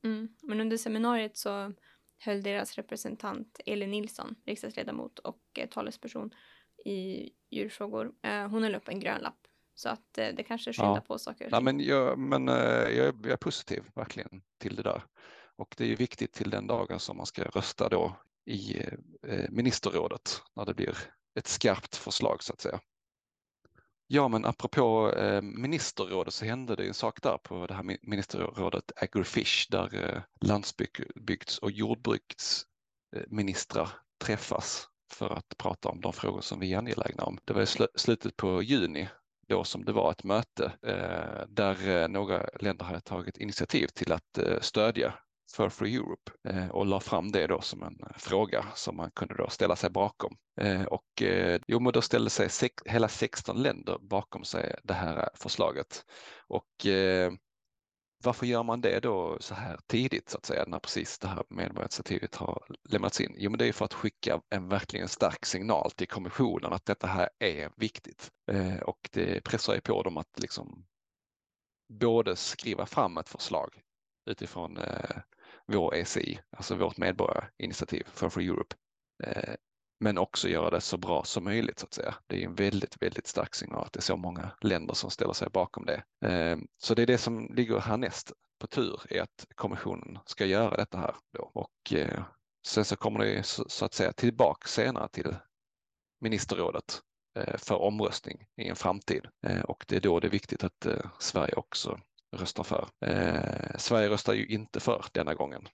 Mm. 0.03 0.29
Men 0.41 0.61
under 0.61 0.77
seminariet 0.77 1.37
så 1.37 1.73
höll 2.19 2.43
deras 2.43 2.75
representant 2.75 3.59
Elin 3.65 3.91
Nilsson, 3.91 4.35
riksdagsledamot 4.45 5.19
och 5.19 5.41
eh, 5.59 5.69
talesperson 5.69 6.31
i 6.85 7.29
djurfrågor, 7.49 8.11
eh, 8.23 8.47
hon 8.47 8.63
höll 8.63 8.75
upp 8.75 8.87
en 8.87 8.99
grön 8.99 9.21
lapp. 9.21 9.47
Så 9.75 9.89
att 9.89 10.17
eh, 10.17 10.27
det 10.27 10.43
kanske 10.43 10.73
skyndar 10.73 10.95
ja. 10.95 11.01
på 11.01 11.19
saker. 11.19 11.49
Ja, 11.51 11.59
men 11.59 11.79
jag, 11.79 12.19
men 12.19 12.47
eh, 12.47 12.55
jag, 12.55 13.07
är, 13.07 13.13
jag 13.23 13.31
är 13.31 13.37
positiv 13.37 13.83
verkligen 13.95 14.41
till 14.59 14.75
det 14.75 14.83
där. 14.83 15.03
Och 15.55 15.75
det 15.77 15.83
är 15.83 15.87
ju 15.87 15.95
viktigt 15.95 16.33
till 16.33 16.49
den 16.49 16.67
dagen 16.67 16.99
som 16.99 17.17
man 17.17 17.25
ska 17.25 17.43
rösta 17.43 17.89
då 17.89 18.15
i 18.45 18.77
eh, 19.27 19.49
ministerrådet 19.49 20.41
när 20.55 20.65
det 20.65 20.73
blir 20.73 20.97
ett 21.39 21.47
skarpt 21.47 21.95
förslag 21.95 22.43
så 22.43 22.53
att 22.53 22.61
säga. 22.61 22.79
Ja, 24.15 24.27
men 24.27 24.45
apropå 24.45 25.11
eh, 25.11 25.41
ministerrådet 25.41 26.33
så 26.33 26.45
hände 26.45 26.75
det 26.75 26.87
en 26.87 26.93
sak 26.93 27.21
där 27.21 27.37
på 27.37 27.67
det 27.67 27.73
här 27.73 27.97
ministerrådet 28.01 28.91
Agrifish 28.95 29.67
där 29.69 30.03
eh, 30.03 30.21
landsbygds 30.47 31.57
och 31.57 31.71
jordbruksministrar 31.71 33.89
träffas 34.23 34.87
för 35.11 35.29
att 35.29 35.57
prata 35.57 35.89
om 35.89 36.01
de 36.01 36.13
frågor 36.13 36.41
som 36.41 36.59
vi 36.59 36.73
är 36.73 36.77
angelägna 36.77 37.23
om. 37.23 37.37
Det 37.45 37.53
var 37.53 37.61
i 37.61 37.65
sl 37.65 37.83
slutet 37.95 38.37
på 38.37 38.61
juni 38.61 39.09
då 39.47 39.63
som 39.63 39.85
det 39.85 39.91
var 39.91 40.11
ett 40.11 40.23
möte 40.23 40.71
eh, 40.87 41.45
där 41.47 41.89
eh, 41.89 42.07
några 42.07 42.49
länder 42.59 42.85
hade 42.85 43.01
tagit 43.01 43.37
initiativ 43.37 43.87
till 43.87 44.11
att 44.11 44.37
eh, 44.37 44.59
stödja 44.61 45.13
för 45.53 45.69
Free 45.69 45.95
Europe 45.95 46.31
eh, 46.49 46.67
och 46.67 46.85
la 46.85 46.99
fram 46.99 47.31
det 47.31 47.47
då 47.47 47.61
som 47.61 47.83
en 47.83 47.99
eh, 48.01 48.17
fråga 48.17 48.65
som 48.75 48.97
man 48.97 49.11
kunde 49.11 49.35
då 49.35 49.49
ställa 49.49 49.75
sig 49.75 49.89
bakom. 49.89 50.37
Eh, 50.61 50.83
och 50.83 51.21
eh, 51.21 51.61
jo, 51.67 51.79
men 51.79 51.93
då 51.93 52.01
ställde 52.01 52.29
sig 52.29 52.49
sex, 52.49 52.83
hela 52.85 53.07
16 53.07 53.61
länder 53.61 53.97
bakom 54.01 54.43
sig 54.43 54.75
det 54.83 54.93
här 54.93 55.17
eh, 55.17 55.27
förslaget. 55.35 56.05
Och 56.47 56.65
varför 58.23 58.45
gör 58.45 58.63
man 58.63 58.81
det 58.81 58.99
då 58.99 59.37
så 59.39 59.55
här 59.55 59.79
tidigt 59.87 60.29
så 60.29 60.37
att 60.37 60.45
säga 60.45 60.65
när 60.67 60.79
precis 60.79 61.19
det 61.19 61.27
här 61.27 61.43
medborgarinitiativet 61.49 62.35
har 62.35 62.65
lämnats 62.89 63.21
in? 63.21 63.35
Jo, 63.37 63.51
men 63.51 63.57
det 63.57 63.67
är 63.67 63.73
för 63.73 63.85
att 63.85 63.93
skicka 63.93 64.41
en 64.49 64.69
verkligen 64.69 65.07
stark 65.07 65.45
signal 65.45 65.91
till 65.91 66.07
kommissionen 66.07 66.73
att 66.73 66.85
detta 66.85 67.07
här 67.07 67.29
är 67.39 67.71
viktigt 67.75 68.31
och 68.81 69.09
det 69.11 69.43
pressar 69.43 69.73
ju 69.73 69.81
på 69.81 70.03
dem 70.03 70.17
att 70.17 70.39
liksom 70.39 70.85
både 71.89 72.35
skriva 72.35 72.85
fram 72.85 73.17
ett 73.17 73.29
förslag 73.29 73.81
utifrån 74.25 74.77
eh, 74.77 75.17
vår 75.71 75.95
ECI, 75.95 76.39
alltså 76.57 76.75
vårt 76.75 76.97
medborgarinitiativ 76.97 78.03
för 78.13 78.29
Free 78.29 78.47
Europe. 78.47 78.75
Eh, 79.23 79.53
men 79.99 80.17
också 80.17 80.49
göra 80.49 80.69
det 80.69 80.81
så 80.81 80.97
bra 80.97 81.23
som 81.23 81.43
möjligt 81.43 81.79
så 81.79 81.85
att 81.85 81.93
säga. 81.93 82.15
Det 82.27 82.41
är 82.41 82.45
en 82.45 82.55
väldigt, 82.55 83.01
väldigt 83.01 83.27
stark 83.27 83.55
signal 83.55 83.83
att 83.85 83.93
det 83.93 83.99
är 83.99 84.01
så 84.01 84.17
många 84.17 84.51
länder 84.61 84.93
som 84.93 85.09
ställer 85.09 85.33
sig 85.33 85.49
bakom 85.49 85.85
det. 85.85 86.03
Eh, 86.29 86.57
så 86.77 86.95
det 86.95 87.01
är 87.01 87.07
det 87.07 87.17
som 87.17 87.53
ligger 87.53 87.79
härnäst 87.79 88.31
på 88.59 88.67
tur 88.67 89.01
är 89.09 89.21
att 89.21 89.45
kommissionen 89.55 90.19
ska 90.25 90.45
göra 90.45 90.77
detta 90.77 90.97
här 90.97 91.15
då. 91.37 91.51
och 91.53 91.93
eh, 91.93 92.23
sen 92.67 92.85
så 92.85 92.95
kommer 92.95 93.19
det 93.19 93.43
så 93.45 93.85
att 93.85 93.93
säga 93.93 94.13
tillbaka 94.13 94.67
senare 94.67 95.07
till 95.07 95.35
ministerrådet 96.21 97.01
eh, 97.39 97.57
för 97.57 97.75
omröstning 97.75 98.45
i 98.57 98.67
en 98.67 98.75
framtid 98.75 99.27
eh, 99.47 99.61
och 99.61 99.85
det 99.87 99.95
är 99.95 100.01
då 100.01 100.19
det 100.19 100.27
är 100.27 100.31
viktigt 100.31 100.63
att 100.63 100.85
eh, 100.85 101.05
Sverige 101.19 101.53
också 101.55 101.99
röstar 102.37 102.63
för. 102.63 102.89
Eh, 103.05 103.77
Sverige 103.77 104.09
röstar 104.09 104.33
ju 104.33 104.45
inte 104.45 104.79
för 104.79 105.05
denna 105.11 105.33
gången 105.33 105.67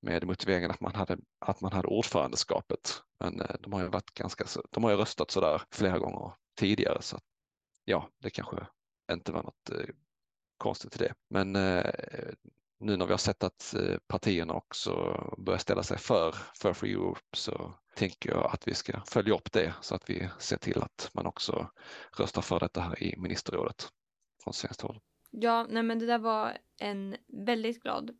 med 0.00 0.26
motiveringen 0.26 0.70
att 0.70 0.80
man 0.80 0.94
hade, 0.94 1.18
att 1.38 1.60
man 1.60 1.72
hade 1.72 1.88
ordförandeskapet. 1.88 3.02
Men 3.20 3.40
eh, 3.40 3.56
de 3.60 3.72
har 3.72 3.82
ju 3.82 3.88
varit 3.88 4.14
ganska, 4.14 4.44
de 4.70 4.84
har 4.84 4.90
ju 4.90 4.96
röstat 4.96 5.30
sådär 5.30 5.62
flera 5.70 5.98
gånger 5.98 6.32
tidigare 6.56 7.02
så 7.02 7.18
ja, 7.84 8.10
det 8.18 8.30
kanske 8.30 8.66
inte 9.12 9.32
var 9.32 9.42
något 9.42 9.70
eh, 9.70 9.94
konstigt 10.58 10.96
i 10.96 10.98
det. 10.98 11.14
Men 11.30 11.56
eh, 11.56 11.90
nu 12.80 12.96
när 12.96 13.06
vi 13.06 13.12
har 13.12 13.18
sett 13.18 13.44
att 13.44 13.74
eh, 13.74 13.98
partierna 14.06 14.54
också 14.54 14.92
börjar 15.38 15.58
ställa 15.58 15.82
sig 15.82 15.98
för, 15.98 16.34
för 16.58 16.72
Free 16.72 16.92
Europe 16.92 17.20
så 17.32 17.74
tänker 17.96 18.30
jag 18.30 18.54
att 18.54 18.68
vi 18.68 18.74
ska 18.74 19.00
följa 19.06 19.34
upp 19.34 19.52
det 19.52 19.74
så 19.80 19.94
att 19.94 20.10
vi 20.10 20.28
ser 20.38 20.56
till 20.56 20.82
att 20.82 21.10
man 21.14 21.26
också 21.26 21.70
röstar 22.18 22.42
för 22.42 22.60
detta 22.60 22.80
här 22.80 23.02
i 23.02 23.16
ministerrådet 23.18 23.88
från 24.44 24.54
svenskt 24.54 24.80
håll. 24.80 25.00
Ja, 25.34 25.66
nej 25.68 25.82
men 25.82 25.98
det 25.98 26.06
där 26.06 26.18
var 26.18 26.58
en 26.78 27.16
väldigt 27.26 27.82
glad 27.82 28.16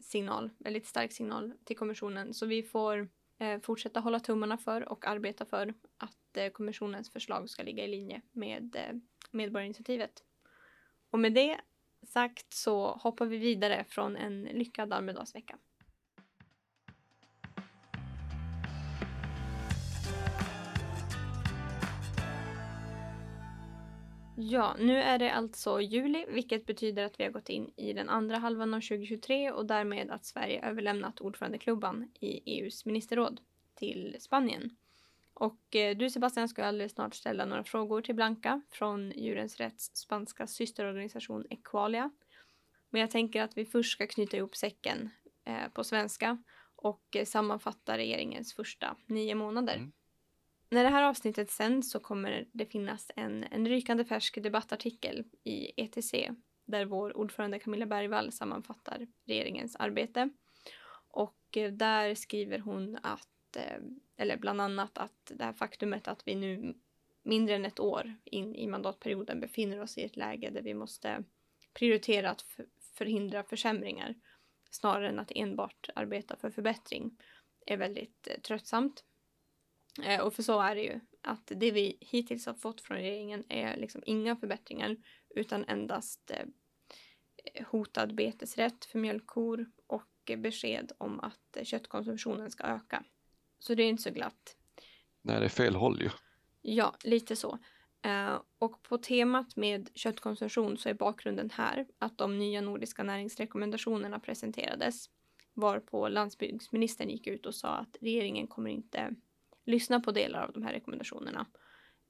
signal, 0.00 0.50
väldigt 0.58 0.86
stark 0.86 1.12
signal 1.12 1.52
till 1.64 1.76
kommissionen. 1.76 2.34
Så 2.34 2.46
vi 2.46 2.62
får 2.62 3.08
eh, 3.38 3.60
fortsätta 3.60 4.00
hålla 4.00 4.20
tummarna 4.20 4.58
för 4.58 4.88
och 4.88 5.06
arbeta 5.06 5.44
för 5.44 5.74
att 5.96 6.36
eh, 6.36 6.48
kommissionens 6.48 7.10
förslag 7.10 7.50
ska 7.50 7.62
ligga 7.62 7.84
i 7.84 7.88
linje 7.88 8.20
med 8.32 8.76
eh, 8.76 8.98
medborgarinitiativet. 9.30 10.22
Och 11.10 11.18
med 11.18 11.34
det 11.34 11.60
sagt 12.02 12.54
så 12.54 12.92
hoppar 12.92 13.26
vi 13.26 13.36
vidare 13.36 13.84
från 13.88 14.16
en 14.16 14.42
lyckad 14.42 14.92
Almedalsvecka. 14.92 15.58
Ja, 24.50 24.76
nu 24.78 24.96
är 24.96 25.18
det 25.18 25.32
alltså 25.32 25.80
juli, 25.80 26.24
vilket 26.28 26.66
betyder 26.66 27.04
att 27.04 27.20
vi 27.20 27.24
har 27.24 27.30
gått 27.30 27.48
in 27.48 27.72
i 27.76 27.92
den 27.92 28.08
andra 28.08 28.38
halvan 28.38 28.74
av 28.74 28.80
2023 28.80 29.50
och 29.50 29.66
därmed 29.66 30.10
att 30.10 30.24
Sverige 30.24 30.68
överlämnat 30.68 31.20
ordförandeklubban 31.20 32.10
i 32.20 32.58
EUs 32.58 32.84
ministerråd 32.84 33.40
till 33.74 34.16
Spanien. 34.20 34.76
Och 35.34 35.76
eh, 35.76 35.96
du 35.96 36.10
Sebastian 36.10 36.48
ska 36.48 36.64
alldeles 36.64 36.92
snart 36.92 37.14
ställa 37.14 37.44
några 37.44 37.64
frågor 37.64 38.02
till 38.02 38.14
Blanca 38.14 38.60
från 38.70 39.12
Djurens 39.16 39.56
Rätts 39.56 39.90
spanska 39.96 40.46
systerorganisation 40.46 41.46
Equalia. 41.50 42.10
Men 42.90 43.00
jag 43.00 43.10
tänker 43.10 43.42
att 43.42 43.56
vi 43.56 43.64
först 43.64 43.92
ska 43.92 44.06
knyta 44.06 44.36
ihop 44.36 44.56
säcken 44.56 45.10
eh, 45.44 45.68
på 45.72 45.84
svenska 45.84 46.42
och 46.76 47.16
eh, 47.16 47.24
sammanfatta 47.24 47.98
regeringens 47.98 48.54
första 48.54 48.96
nio 49.06 49.34
månader. 49.34 49.76
Mm. 49.76 49.92
När 50.72 50.84
det 50.84 50.90
här 50.90 51.02
avsnittet 51.02 51.50
sänds 51.50 51.90
så 51.90 52.00
kommer 52.00 52.44
det 52.52 52.66
finnas 52.66 53.10
en, 53.16 53.44
en 53.44 53.68
rykande 53.68 54.04
färsk 54.04 54.42
debattartikel 54.42 55.24
i 55.44 55.82
ETC 55.82 56.14
där 56.64 56.84
vår 56.84 57.16
ordförande 57.16 57.58
Camilla 57.58 57.86
Bergvall 57.86 58.32
sammanfattar 58.32 59.06
regeringens 59.24 59.76
arbete. 59.76 60.30
Och 61.08 61.56
eh, 61.56 61.72
där 61.72 62.14
skriver 62.14 62.58
hon 62.58 62.98
att, 63.02 63.56
eh, 63.56 63.78
eller 64.16 64.36
bland 64.36 64.60
annat 64.60 64.98
att 64.98 65.32
det 65.34 65.44
här 65.44 65.52
faktumet 65.52 66.08
att 66.08 66.22
vi 66.28 66.34
nu 66.34 66.74
mindre 67.22 67.54
än 67.54 67.64
ett 67.64 67.80
år 67.80 68.14
in 68.24 68.54
i 68.54 68.66
mandatperioden 68.66 69.40
befinner 69.40 69.80
oss 69.82 69.98
i 69.98 70.04
ett 70.04 70.16
läge 70.16 70.50
där 70.50 70.62
vi 70.62 70.74
måste 70.74 71.24
prioritera 71.74 72.30
att 72.30 72.44
förhindra 72.94 73.42
försämringar 73.42 74.14
snarare 74.70 75.08
än 75.08 75.18
att 75.18 75.32
enbart 75.34 75.88
arbeta 75.94 76.36
för 76.36 76.50
förbättring 76.50 77.18
är 77.66 77.76
väldigt 77.76 78.28
eh, 78.30 78.40
tröttsamt. 78.40 79.04
Eh, 80.02 80.20
och 80.20 80.34
för 80.34 80.42
så 80.42 80.60
är 80.60 80.74
det 80.74 80.82
ju. 80.82 81.00
Att 81.22 81.52
det 81.56 81.70
vi 81.70 81.98
hittills 82.00 82.46
har 82.46 82.54
fått 82.54 82.80
från 82.80 82.96
regeringen 82.96 83.44
är 83.48 83.76
liksom 83.76 84.02
inga 84.06 84.36
förbättringar 84.36 84.96
utan 85.34 85.64
endast 85.64 86.30
eh, 86.30 86.46
hotad 87.66 88.14
betesrätt 88.14 88.84
för 88.84 88.98
mjölkkor 88.98 89.66
och 89.86 90.08
besked 90.36 90.92
om 90.98 91.20
att 91.20 91.66
köttkonsumtionen 91.66 92.50
ska 92.50 92.64
öka. 92.64 93.04
Så 93.58 93.74
det 93.74 93.82
är 93.82 93.88
inte 93.88 94.02
så 94.02 94.10
glatt. 94.10 94.56
Nej, 95.22 95.40
det 95.40 95.44
är 95.44 95.48
fel 95.48 95.74
håll 95.74 96.02
ju. 96.02 96.10
Ja, 96.62 96.94
lite 97.04 97.36
så. 97.36 97.58
Uh, 98.06 98.40
och 98.58 98.82
på 98.82 98.98
temat 98.98 99.56
med 99.56 99.90
köttkonsumtion 99.94 100.78
så 100.78 100.88
är 100.88 100.94
bakgrunden 100.94 101.50
här 101.50 101.86
att 101.98 102.18
de 102.18 102.38
nya 102.38 102.60
nordiska 102.60 103.02
näringsrekommendationerna 103.02 104.20
presenterades 104.20 105.10
varpå 105.54 106.08
landsbygdsministern 106.08 107.08
gick 107.08 107.26
ut 107.26 107.46
och 107.46 107.54
sa 107.54 107.68
att 107.68 107.96
regeringen 108.00 108.46
kommer 108.46 108.70
inte 108.70 109.14
lyssna 109.64 110.00
på 110.00 110.12
delar 110.12 110.42
av 110.42 110.52
de 110.52 110.62
här 110.62 110.72
rekommendationerna. 110.72 111.46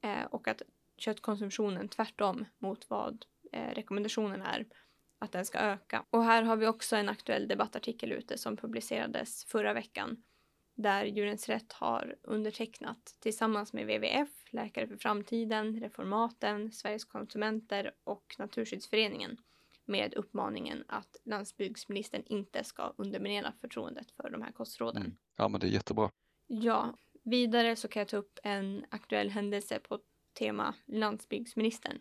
Eh, 0.01 0.25
och 0.25 0.49
att 0.49 0.63
köttkonsumtionen 0.97 1.89
tvärtom 1.89 2.45
mot 2.59 2.91
vad 2.91 3.25
eh, 3.53 3.75
rekommendationen 3.75 4.43
är, 4.43 4.67
att 5.19 5.33
den 5.33 5.47
ska 5.47 5.59
öka. 5.59 6.05
Och 6.11 6.25
här 6.25 6.43
har 6.43 6.57
vi 6.57 6.67
också 6.67 6.97
en 6.97 7.09
aktuell 7.09 7.49
debattartikel 7.49 8.13
ute 8.13 8.39
som 8.39 8.57
publicerades 8.57 9.45
förra 9.45 9.73
veckan 9.73 10.23
där 10.75 11.05
Djurens 11.05 11.49
Rätt 11.49 11.73
har 11.73 12.17
undertecknat 12.23 13.17
tillsammans 13.21 13.73
med 13.73 13.87
WWF, 13.87 14.29
Läkare 14.51 14.87
för 14.87 14.97
framtiden, 14.97 15.81
Reformaten, 15.81 16.73
Sveriges 16.73 17.05
konsumenter 17.05 17.95
och 18.05 18.37
Naturskyddsföreningen 18.39 19.37
med 19.85 20.15
uppmaningen 20.15 20.85
att 20.89 21.17
landsbygdsministern 21.25 22.23
inte 22.27 22.65
ska 22.65 22.93
underminera 22.97 23.53
förtroendet 23.61 24.11
för 24.11 24.31
de 24.31 24.43
här 24.43 24.53
kostråden. 24.53 25.03
Mm. 25.03 25.17
Ja, 25.37 25.49
men 25.49 25.61
det 25.61 25.67
är 25.67 25.71
jättebra. 25.71 26.11
Ja, 26.47 26.95
Vidare 27.23 27.77
så 27.77 27.89
kan 27.89 28.01
jag 28.01 28.09
ta 28.09 28.17
upp 28.17 28.39
en 28.43 28.85
aktuell 28.89 29.31
händelse 29.31 29.79
på 29.79 29.99
tema 30.39 30.75
landsbygdsministern 30.87 31.99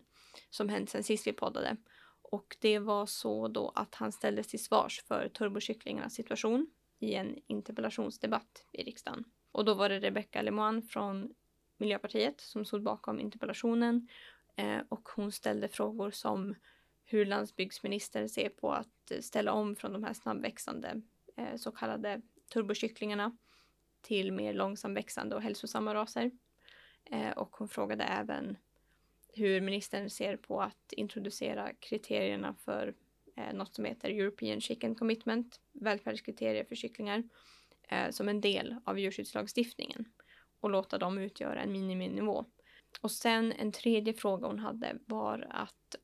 som 0.50 0.68
hänt 0.68 0.90
sen 0.90 1.02
sist 1.02 1.26
vi 1.26 1.32
poddade. 1.32 1.76
Och 2.22 2.56
det 2.60 2.78
var 2.78 3.06
så 3.06 3.48
då 3.48 3.72
att 3.74 3.94
han 3.94 4.12
ställdes 4.12 4.48
till 4.48 4.64
svars 4.64 5.02
för 5.02 5.28
turbokycklingarnas 5.28 6.14
situation 6.14 6.66
i 6.98 7.14
en 7.14 7.38
interpellationsdebatt 7.46 8.64
i 8.72 8.82
riksdagen. 8.82 9.24
Och 9.52 9.64
då 9.64 9.74
var 9.74 9.88
det 9.88 10.00
Rebecca 10.00 10.42
Lemoine 10.42 10.82
från 10.82 11.34
Miljöpartiet 11.76 12.40
som 12.40 12.64
stod 12.64 12.82
bakom 12.82 13.20
interpellationen 13.20 14.08
eh, 14.56 14.78
och 14.88 15.08
hon 15.16 15.32
ställde 15.32 15.68
frågor 15.68 16.10
som 16.10 16.54
hur 17.04 17.26
landsbygdsministern 17.26 18.28
ser 18.28 18.48
på 18.48 18.72
att 18.72 19.12
ställa 19.20 19.52
om 19.52 19.76
från 19.76 19.92
de 19.92 20.04
här 20.04 20.12
snabbväxande 20.12 21.02
eh, 21.36 21.56
så 21.56 21.70
kallade 21.70 22.22
turbokycklingarna 22.52 23.36
till 24.02 24.32
mer 24.32 24.54
långsamväxande 24.54 25.36
och 25.36 25.42
hälsosamma 25.42 25.94
raser. 25.94 26.30
Eh, 27.04 27.30
och 27.30 27.56
hon 27.56 27.68
frågade 27.68 28.04
även 28.04 28.56
hur 29.34 29.60
ministern 29.60 30.10
ser 30.10 30.36
på 30.36 30.60
att 30.60 30.92
introducera 30.92 31.72
kriterierna 31.74 32.54
för 32.54 32.94
eh, 33.36 33.54
något 33.54 33.74
som 33.74 33.84
heter 33.84 34.10
European 34.10 34.60
Chicken 34.60 34.94
Commitment, 34.94 35.60
välfärdskriterier 35.72 36.64
för 36.64 36.74
kycklingar, 36.74 37.22
eh, 37.88 38.10
som 38.10 38.28
en 38.28 38.40
del 38.40 38.76
av 38.84 38.98
djurskyddslagstiftningen 38.98 40.04
och 40.60 40.70
låta 40.70 40.98
dem 40.98 41.18
utgöra 41.18 41.62
en 41.62 41.72
miniminivå. 41.72 42.44
Och 43.00 43.10
sen 43.10 43.52
en 43.52 43.72
tredje 43.72 44.14
fråga 44.14 44.46
hon 44.46 44.58
hade 44.58 44.98
var 45.06 45.46
att 45.50 45.96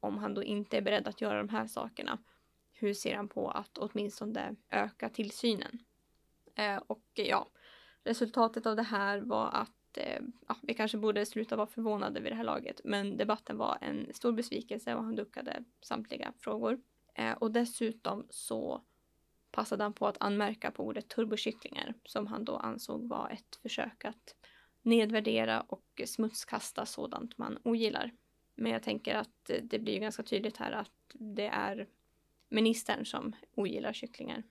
om 0.00 0.18
han 0.18 0.34
då 0.34 0.42
inte 0.42 0.76
är 0.76 0.82
beredd 0.82 1.08
att 1.08 1.20
göra 1.20 1.38
de 1.38 1.48
här 1.48 1.66
sakerna, 1.66 2.18
hur 2.72 2.94
ser 2.94 3.16
han 3.16 3.28
på 3.28 3.50
att 3.50 3.78
åtminstone 3.78 4.56
öka 4.70 5.08
tillsynen? 5.08 5.78
Eh, 6.56 6.76
och 6.86 7.04
eh, 7.14 7.26
ja, 7.26 7.48
resultatet 8.04 8.66
av 8.66 8.76
det 8.76 8.82
här 8.82 9.18
var 9.18 9.50
att 9.50 9.98
eh, 9.98 10.20
ja, 10.48 10.56
vi 10.62 10.74
kanske 10.74 10.98
borde 10.98 11.26
sluta 11.26 11.56
vara 11.56 11.66
förvånade 11.66 12.20
vid 12.20 12.32
det 12.32 12.36
här 12.36 12.44
laget. 12.44 12.80
Men 12.84 13.16
debatten 13.16 13.56
var 13.56 13.78
en 13.80 14.14
stor 14.14 14.32
besvikelse 14.32 14.94
och 14.94 15.04
han 15.04 15.16
duckade 15.16 15.64
samtliga 15.80 16.32
frågor. 16.38 16.80
Eh, 17.14 17.32
och 17.32 17.50
dessutom 17.50 18.26
så 18.30 18.82
passade 19.50 19.82
han 19.82 19.92
på 19.92 20.06
att 20.06 20.16
anmärka 20.20 20.70
på 20.70 20.84
ordet 20.84 21.08
turbokycklingar 21.08 21.94
som 22.04 22.26
han 22.26 22.44
då 22.44 22.56
ansåg 22.56 23.08
var 23.08 23.30
ett 23.30 23.56
försök 23.62 24.04
att 24.04 24.36
nedvärdera 24.82 25.60
och 25.60 26.02
smutskasta 26.06 26.86
sådant 26.86 27.38
man 27.38 27.58
ogillar. 27.62 28.12
Men 28.54 28.72
jag 28.72 28.82
tänker 28.82 29.14
att 29.14 29.50
eh, 29.50 29.62
det 29.62 29.78
blir 29.78 30.00
ganska 30.00 30.22
tydligt 30.22 30.56
här 30.56 30.72
att 30.72 30.90
det 31.12 31.46
är 31.46 31.88
ministern 32.48 33.04
som 33.06 33.36
ogillar 33.54 33.92
kycklingar 33.92 34.42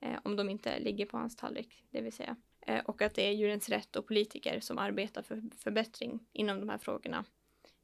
eh, 0.00 0.18
om 0.24 0.36
de 0.36 0.50
inte 0.50 0.78
ligger 0.78 1.06
på 1.06 1.16
hans 1.18 1.36
tallrik, 1.36 1.84
det 1.90 2.00
vill 2.00 2.12
säga. 2.12 2.36
Eh, 2.60 2.84
och 2.84 3.02
att 3.02 3.14
det 3.14 3.22
är 3.22 3.32
djurens 3.32 3.68
rätt 3.68 3.96
och 3.96 4.06
politiker 4.06 4.60
som 4.60 4.78
arbetar 4.78 5.22
för 5.22 5.42
förbättring 5.58 6.26
inom 6.32 6.60
de 6.60 6.68
här 6.68 6.78
frågorna 6.78 7.24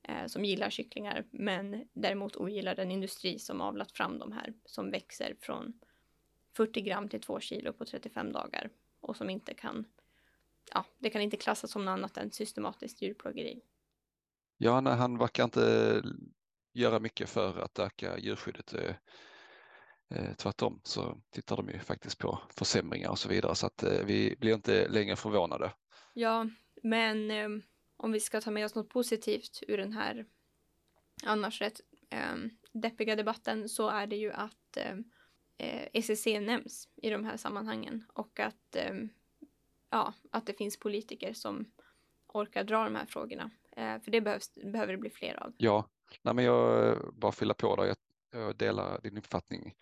eh, 0.02 0.26
som 0.26 0.44
gillar 0.44 0.70
kycklingar 0.70 1.24
men 1.30 1.88
däremot 1.92 2.36
ogillar 2.36 2.74
den 2.74 2.90
industri 2.90 3.38
som 3.38 3.60
avlat 3.60 3.92
fram 3.92 4.18
de 4.18 4.32
här 4.32 4.54
som 4.64 4.90
växer 4.90 5.36
från 5.40 5.80
40 6.56 6.80
gram 6.80 7.08
till 7.08 7.20
2 7.20 7.40
kilo 7.40 7.72
på 7.72 7.84
35 7.84 8.32
dagar 8.32 8.70
och 9.00 9.16
som 9.16 9.30
inte 9.30 9.54
kan 9.54 9.84
ja, 10.72 10.84
det 10.98 11.10
kan 11.10 11.22
inte 11.22 11.36
klassas 11.36 11.70
som 11.70 11.84
något 11.84 11.92
annat 11.92 12.16
än 12.16 12.30
systematiskt 12.30 13.02
djurplågeri. 13.02 13.60
Ja, 14.56 14.80
nej, 14.80 14.96
han 14.96 15.18
verkar 15.18 15.44
inte 15.44 16.02
göra 16.72 17.00
mycket 17.00 17.30
för 17.30 17.58
att 17.58 17.78
öka 17.78 18.18
djurskyddet. 18.18 18.74
Eh, 20.10 20.34
tvärtom 20.34 20.80
så 20.82 21.18
tittar 21.30 21.56
de 21.56 21.68
ju 21.68 21.78
faktiskt 21.78 22.18
på 22.18 22.38
försämringar 22.50 23.10
och 23.10 23.18
så 23.18 23.28
vidare 23.28 23.54
så 23.54 23.66
att 23.66 23.82
eh, 23.82 24.04
vi 24.04 24.36
blir 24.40 24.54
inte 24.54 24.88
längre 24.88 25.16
förvånade. 25.16 25.72
Ja, 26.12 26.46
men 26.82 27.30
eh, 27.30 27.48
om 27.96 28.12
vi 28.12 28.20
ska 28.20 28.40
ta 28.40 28.50
med 28.50 28.64
oss 28.64 28.74
något 28.74 28.88
positivt 28.88 29.62
ur 29.68 29.76
den 29.76 29.92
här 29.92 30.26
annars 31.24 31.60
rätt 31.60 31.80
eh, 32.10 32.34
deppiga 32.72 33.16
debatten 33.16 33.68
så 33.68 33.88
är 33.88 34.06
det 34.06 34.16
ju 34.16 34.32
att 34.32 34.76
eh, 34.76 34.98
ECC 35.92 36.26
nämns 36.26 36.88
i 36.96 37.10
de 37.10 37.24
här 37.24 37.36
sammanhangen 37.36 38.04
och 38.12 38.40
att, 38.40 38.76
eh, 38.76 38.94
ja, 39.90 40.14
att 40.30 40.46
det 40.46 40.54
finns 40.54 40.78
politiker 40.78 41.32
som 41.32 41.72
orkar 42.26 42.64
dra 42.64 42.84
de 42.84 42.94
här 42.94 43.06
frågorna. 43.06 43.50
för 43.76 44.10
det 44.10 44.20
behövs, 44.20 44.54
behöver 44.54 44.92
det 44.92 44.98
bli 44.98 45.10
fler 45.10 45.42
av. 45.42 45.52
Ja, 45.56 45.88
Nej, 46.22 46.34
men 46.34 46.44
jag 46.44 46.98
bara 47.14 47.32
fylla 47.32 47.54
på 47.54 47.76
där. 47.76 47.84
Jag, 47.84 47.96
Eh, 48.34 48.40
jag 48.40 48.56
delar 48.56 49.00
din 49.02 49.18
uppfattning 49.18 49.74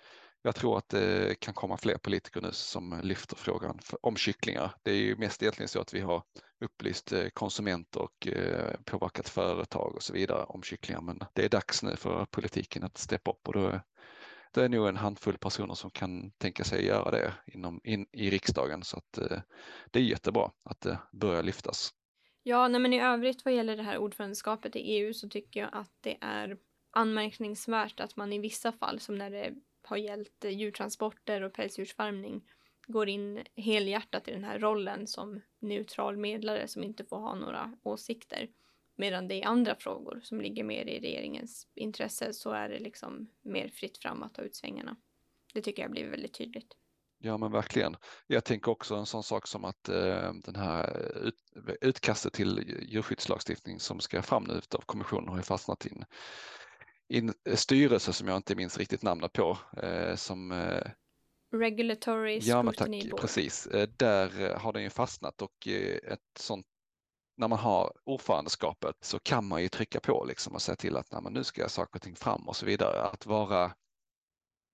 jag 0.45 0.55
tror 0.55 0.79
att 0.79 0.89
det 0.89 1.41
kan 1.41 1.55
komma 1.55 1.77
fler 1.77 1.97
politiker 1.97 2.41
nu 2.41 2.49
som 2.53 3.01
lyfter 3.03 3.37
frågan 3.37 3.79
om 4.03 4.17
kycklingar. 4.17 4.75
Det 4.83 4.91
är 4.91 4.97
ju 4.97 5.17
mest 5.17 5.43
egentligen 5.43 5.69
så 5.69 5.81
att 5.81 5.95
vi 5.95 6.01
har 6.01 6.23
upplyst 6.65 7.13
eh, 7.13 7.29
konsumenter 7.29 8.01
och 8.03 8.27
eh, 8.27 8.75
påverkat 8.85 9.29
företag 9.29 9.95
och 9.95 10.03
så 10.03 10.13
vidare 10.13 10.45
om 10.45 10.63
kycklingar. 10.63 11.01
Men 11.01 11.19
det 11.35 11.45
är 11.45 11.49
dags 11.49 11.83
nu 11.83 11.97
för 11.97 12.25
politiken 12.25 12.85
att 12.85 12.99
steppa 12.99 13.31
upp 13.31 13.49
och 13.49 13.53
då 13.55 13.67
är 13.67 13.83
det 14.55 14.65
är 14.65 14.69
nog 14.69 14.89
en 14.89 14.97
handfull 14.97 15.39
personer 15.39 15.75
som 15.75 15.91
kan 15.91 16.31
tänka 16.31 16.65
sig 16.65 16.87
göra 16.87 17.11
det 17.11 17.35
inom, 17.47 17.81
in, 17.85 18.07
i 18.13 18.31
riksdagen. 18.31 18.83
Så 18.83 18.97
att 18.97 19.19
det 19.91 19.99
är 19.99 20.03
jättebra 20.03 20.51
att 20.65 20.81
det 20.81 20.99
börjar 21.13 21.43
lyftas. 21.43 21.91
Ja, 22.43 22.69
nej, 22.69 22.81
men 22.81 22.93
i 22.93 23.01
övrigt 23.01 23.45
vad 23.45 23.55
gäller 23.55 23.77
det 23.77 23.83
här 23.83 23.99
ordförandeskapet 23.99 24.77
i 24.77 24.79
EU 24.79 25.15
så 25.15 25.29
tycker 25.29 25.61
jag 25.61 25.71
att 25.73 25.93
det 26.01 26.19
är 26.21 26.57
anmärkningsvärt 26.93 28.01
att 28.01 28.17
man 28.17 28.33
i 28.33 28.39
vissa 28.39 28.73
fall, 28.73 29.01
som 29.01 29.15
när 29.15 29.31
det 29.31 29.55
har 29.83 29.97
gällt 29.97 30.45
djurtransporter 30.45 31.43
och 31.43 31.53
pälsdjursfarmning, 31.53 32.43
går 32.87 33.09
in 33.09 33.45
helhjärtat 33.57 34.29
i 34.29 34.33
den 34.33 34.45
här 34.45 34.59
rollen 34.59 35.07
som 35.07 35.41
neutral 35.59 36.17
medlare 36.17 36.69
som 36.69 36.85
inte 36.85 37.05
får 37.05 37.19
ha 37.19 37.35
några 37.35 37.77
åsikter. 37.83 38.49
Medan 38.97 39.29
det 39.29 39.35
i 39.35 39.43
andra 39.43 39.75
frågor 39.75 40.21
som 40.23 40.41
ligger 40.41 40.65
mer 40.65 40.85
i 40.85 41.01
regeringens 41.01 41.67
intresse 41.75 42.33
så 42.33 42.51
är 42.51 42.69
det 42.69 42.79
liksom 42.79 43.29
mer 43.43 43.69
fritt 43.69 43.99
fram 43.99 44.23
att 44.23 44.35
ta 44.35 44.43
ut 44.43 44.57
svängarna. 44.57 44.97
Det 45.55 45.63
tycker 45.63 45.83
jag 45.83 45.91
blir 45.91 46.11
väldigt 46.11 46.35
tydligt. 46.35 46.77
Ja 47.19 47.39
men 47.39 47.53
verkligen. 47.53 47.97
Jag 48.27 48.45
tänker 48.45 48.71
också 48.71 48.95
en 48.95 49.07
sån 49.07 49.23
sak 49.23 49.47
som 49.47 49.65
att 49.65 49.89
eh, 49.89 50.33
den 50.33 50.57
här 50.57 51.07
ut, 51.27 51.37
utkastet 51.81 52.33
till 52.33 52.79
djurskyddslagstiftning 52.89 53.81
som 53.81 54.01
ska 54.01 54.23
fram 54.23 54.45
nu 54.45 54.61
av 54.75 54.81
kommissionen 54.87 55.29
har 55.29 55.37
ju 55.37 55.43
fastnat 55.43 55.87
i 55.87 55.91
en, 55.91 56.05
i 57.09 57.19
en 57.19 57.57
styrelse 57.57 58.13
som 58.13 58.29
jag 58.29 58.37
inte 58.37 58.55
minns 58.55 58.79
riktigt 58.79 59.03
namnet 59.03 59.33
på. 59.33 59.59
Eh, 59.83 60.15
som, 60.17 60.53
eh, 60.53 60.91
Regulatory 61.55 62.39
ja, 62.43 62.73
tack, 62.77 62.89
Board. 62.89 63.21
Precis, 63.21 63.67
eh, 63.67 63.89
där 63.97 64.55
har 64.55 64.73
den 64.73 64.83
ju 64.83 64.91
fastnat 64.91 65.43
och 65.43 65.69
eh, 65.69 66.13
ett 66.13 66.21
sånt 66.39 66.67
när 67.37 67.49
man 67.49 67.59
har 67.59 67.93
ordförandeskapet 68.05 68.97
så 69.01 69.19
kan 69.19 69.45
man 69.49 69.63
ju 69.63 69.69
trycka 69.69 70.01
på 70.01 70.25
liksom 70.25 70.55
och 70.55 70.63
säga 70.63 70.77
till 70.77 70.97
att 70.97 71.13
nej, 71.13 71.33
nu 71.33 71.45
ska 71.45 71.69
saker 71.69 71.97
och 71.97 72.03
ting 72.03 72.17
fram 72.17 72.49
och 72.49 72.57
så 72.57 72.67
vidare. 72.67 73.03
Att 73.03 73.27
vara, 73.27 73.73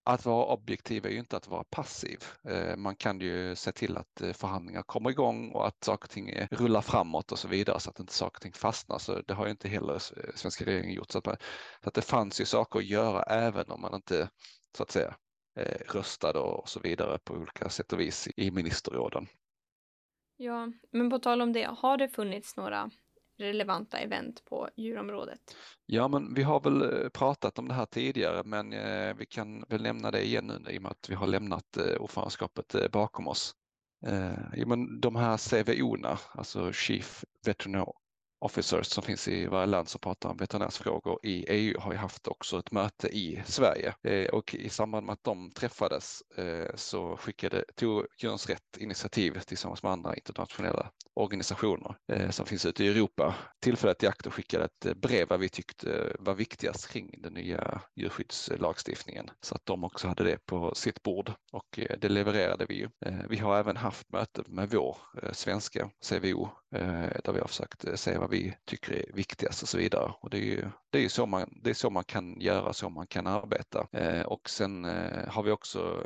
att 0.08 0.26
vara 0.26 0.46
objektiv 0.46 1.06
är 1.06 1.10
ju 1.10 1.18
inte 1.18 1.36
att 1.36 1.48
vara 1.48 1.64
passiv. 1.64 2.18
Eh, 2.44 2.76
man 2.76 2.96
kan 2.96 3.20
ju 3.20 3.54
se 3.54 3.72
till 3.72 3.96
att 3.96 4.20
eh, 4.20 4.32
förhandlingar 4.32 4.82
kommer 4.82 5.10
igång 5.10 5.50
och 5.50 5.66
att 5.66 5.84
saker 5.84 6.06
och 6.06 6.10
ting 6.10 6.46
rullar 6.50 6.80
framåt 6.80 7.32
och 7.32 7.38
så 7.38 7.48
vidare 7.48 7.80
så 7.80 7.90
att 7.90 8.00
inte 8.00 8.12
saker 8.12 8.36
och 8.36 8.42
ting 8.42 8.52
fastnar. 8.52 8.98
Så 8.98 9.20
det 9.20 9.34
har 9.34 9.44
ju 9.44 9.50
inte 9.50 9.68
heller 9.68 9.94
eh, 9.94 10.34
svenska 10.34 10.64
regeringen 10.64 10.94
gjort. 10.94 11.10
Så 11.10 11.18
att, 11.18 11.26
man, 11.26 11.36
så 11.82 11.88
att 11.88 11.94
det 11.94 12.02
fanns 12.02 12.40
ju 12.40 12.44
saker 12.44 12.78
att 12.78 12.84
göra 12.84 13.22
även 13.22 13.70
om 13.70 13.80
man 13.80 13.94
inte 13.94 14.30
så 14.76 14.82
att 14.82 14.90
säga 14.90 15.16
röstade 15.94 16.38
och 16.38 16.68
så 16.68 16.80
vidare 16.80 17.18
på 17.24 17.34
olika 17.34 17.68
sätt 17.68 17.92
och 17.92 18.00
vis 18.00 18.28
i 18.36 18.50
ministerråden. 18.50 19.26
Ja, 20.36 20.72
men 20.90 21.10
på 21.10 21.18
tal 21.18 21.42
om 21.42 21.52
det, 21.52 21.70
har 21.78 21.96
det 21.96 22.08
funnits 22.08 22.56
några 22.56 22.90
relevanta 23.38 23.98
event 23.98 24.44
på 24.44 24.68
djurområdet? 24.76 25.56
Ja, 25.86 26.08
men 26.08 26.34
vi 26.34 26.42
har 26.42 26.60
väl 26.60 26.82
eh, 26.82 27.08
pratat 27.08 27.58
om 27.58 27.68
det 27.68 27.74
här 27.74 27.86
tidigare, 27.86 28.42
men 28.44 28.72
eh, 28.72 29.16
vi 29.16 29.26
kan 29.26 29.64
väl 29.68 29.82
nämna 29.82 30.10
det 30.10 30.26
igen 30.26 30.46
nu 30.46 30.70
i 30.72 30.78
och 30.78 30.82
med 30.82 30.90
att 30.90 31.08
vi 31.08 31.14
har 31.14 31.26
lämnat 31.26 31.76
eh, 31.76 32.00
ordförandeskapet 32.00 32.92
bakom 32.92 33.28
oss. 33.28 33.54
Eh, 34.06 34.32
ja, 34.54 34.66
men 34.66 35.00
de 35.00 35.16
här 35.16 35.36
CVO-erna, 35.36 36.18
alltså 36.32 36.72
Chief 36.72 37.24
Veterinary 37.46 37.92
officers 38.38 38.86
som 38.86 39.02
finns 39.02 39.28
i 39.28 39.46
varje 39.46 39.66
land 39.66 39.88
som 39.88 40.00
pratar 40.00 40.28
om 40.28 40.36
veterinärsfrågor 40.36 41.18
i 41.22 41.44
EU 41.48 41.80
har 41.80 41.92
ju 41.92 41.98
haft 41.98 42.28
också 42.28 42.58
ett 42.58 42.72
möte 42.72 43.08
i 43.08 43.42
Sverige. 43.46 43.94
Eh, 44.02 44.28
och 44.28 44.54
i 44.54 44.68
samband 44.68 45.06
med 45.06 45.12
att 45.12 45.24
de 45.24 45.50
träffades 45.50 46.22
eh, 46.36 46.74
så 46.74 47.16
skickade, 47.16 47.64
tog 47.74 48.06
Jöns 48.18 48.46
Rätt 48.46 48.76
initiativ 48.78 49.40
tillsammans 49.40 49.82
med 49.82 49.92
andra 49.92 50.14
internationella 50.14 50.90
organisationer 51.14 51.96
eh, 52.12 52.30
som 52.30 52.46
finns 52.46 52.66
ute 52.66 52.84
i 52.84 52.88
Europa. 52.88 53.34
Tillfället 53.60 54.02
i 54.02 54.06
akt 54.06 54.26
och 54.26 54.34
skickade 54.34 54.64
ett 54.64 54.96
brev 54.96 55.28
vad 55.28 55.40
vi 55.40 55.48
tyckte 55.48 55.92
eh, 55.92 56.14
var 56.18 56.34
viktigast 56.34 56.88
kring 56.88 57.14
den 57.22 57.32
nya 57.32 57.80
djurskyddslagstiftningen. 57.94 59.30
Så 59.40 59.54
att 59.54 59.66
de 59.66 59.84
också 59.84 60.08
hade 60.08 60.24
det 60.24 60.46
på 60.46 60.74
sitt 60.74 61.02
bord 61.02 61.32
och 61.52 61.78
eh, 61.78 61.98
det 61.98 62.08
levererade 62.08 62.66
vi 62.68 62.74
ju. 62.74 62.88
Eh, 63.06 63.14
vi 63.28 63.36
har 63.36 63.58
även 63.58 63.76
haft 63.76 64.12
möte 64.12 64.42
med 64.46 64.70
vår 64.70 64.96
svenska 65.32 65.90
CVO 66.08 66.48
Eh, 66.70 67.10
där 67.24 67.32
vi 67.32 67.40
har 67.40 67.46
försökt 67.46 67.84
eh, 67.84 67.94
se 67.94 68.18
vad 68.18 68.30
vi 68.30 68.56
tycker 68.64 68.92
är 68.92 69.12
viktigast 69.12 69.62
och 69.62 69.68
så 69.68 69.78
vidare. 69.78 70.12
Och 70.20 70.30
det 70.30 70.36
är 70.36 70.42
ju 70.42 70.70
det 70.90 71.04
är 71.04 71.08
så, 71.08 71.26
man, 71.26 71.60
det 71.62 71.70
är 71.70 71.74
så 71.74 71.90
man 71.90 72.04
kan 72.04 72.40
göra, 72.40 72.72
så 72.72 72.88
man 72.88 73.06
kan 73.06 73.26
arbeta. 73.26 73.88
Eh, 73.92 74.22
och 74.22 74.50
sen 74.50 74.84
har 75.28 75.42
vi 75.42 75.50
också 75.50 76.04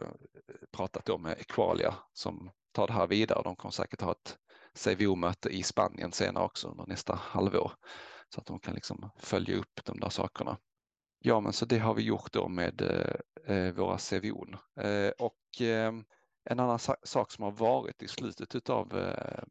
pratat 0.72 1.04
då 1.04 1.18
med 1.18 1.36
Equalia 1.38 1.94
som 2.12 2.50
tar 2.72 2.86
det 2.86 2.92
här 2.92 3.06
vidare. 3.06 3.42
De 3.42 3.56
kommer 3.56 3.72
säkert 3.72 4.00
ha 4.00 4.12
ett 4.12 4.38
CVO-möte 4.84 5.48
i 5.48 5.62
Spanien 5.62 6.12
senare 6.12 6.44
också 6.44 6.68
under 6.68 6.86
nästa 6.86 7.14
halvår 7.14 7.72
så 8.34 8.40
att 8.40 8.46
de 8.46 8.60
kan 8.60 8.74
liksom 8.74 9.10
följa 9.16 9.56
upp 9.56 9.80
de 9.84 10.00
där 10.00 10.08
sakerna. 10.08 10.58
Ja, 11.18 11.40
men 11.40 11.52
så 11.52 11.64
det 11.64 11.78
har 11.78 11.94
vi 11.94 12.02
gjort 12.02 12.32
då 12.32 12.48
med 12.48 12.82
eh, 13.46 13.72
våra 13.72 13.98
CVO. 13.98 14.46
Eh, 14.80 15.10
och 15.18 15.60
eh, 15.60 15.92
en 16.44 16.60
annan 16.60 16.78
sak 17.02 17.32
som 17.32 17.44
har 17.44 17.52
varit 17.52 18.02
i 18.02 18.08
slutet 18.08 18.70
av 18.70 18.98
eh, 18.98 19.44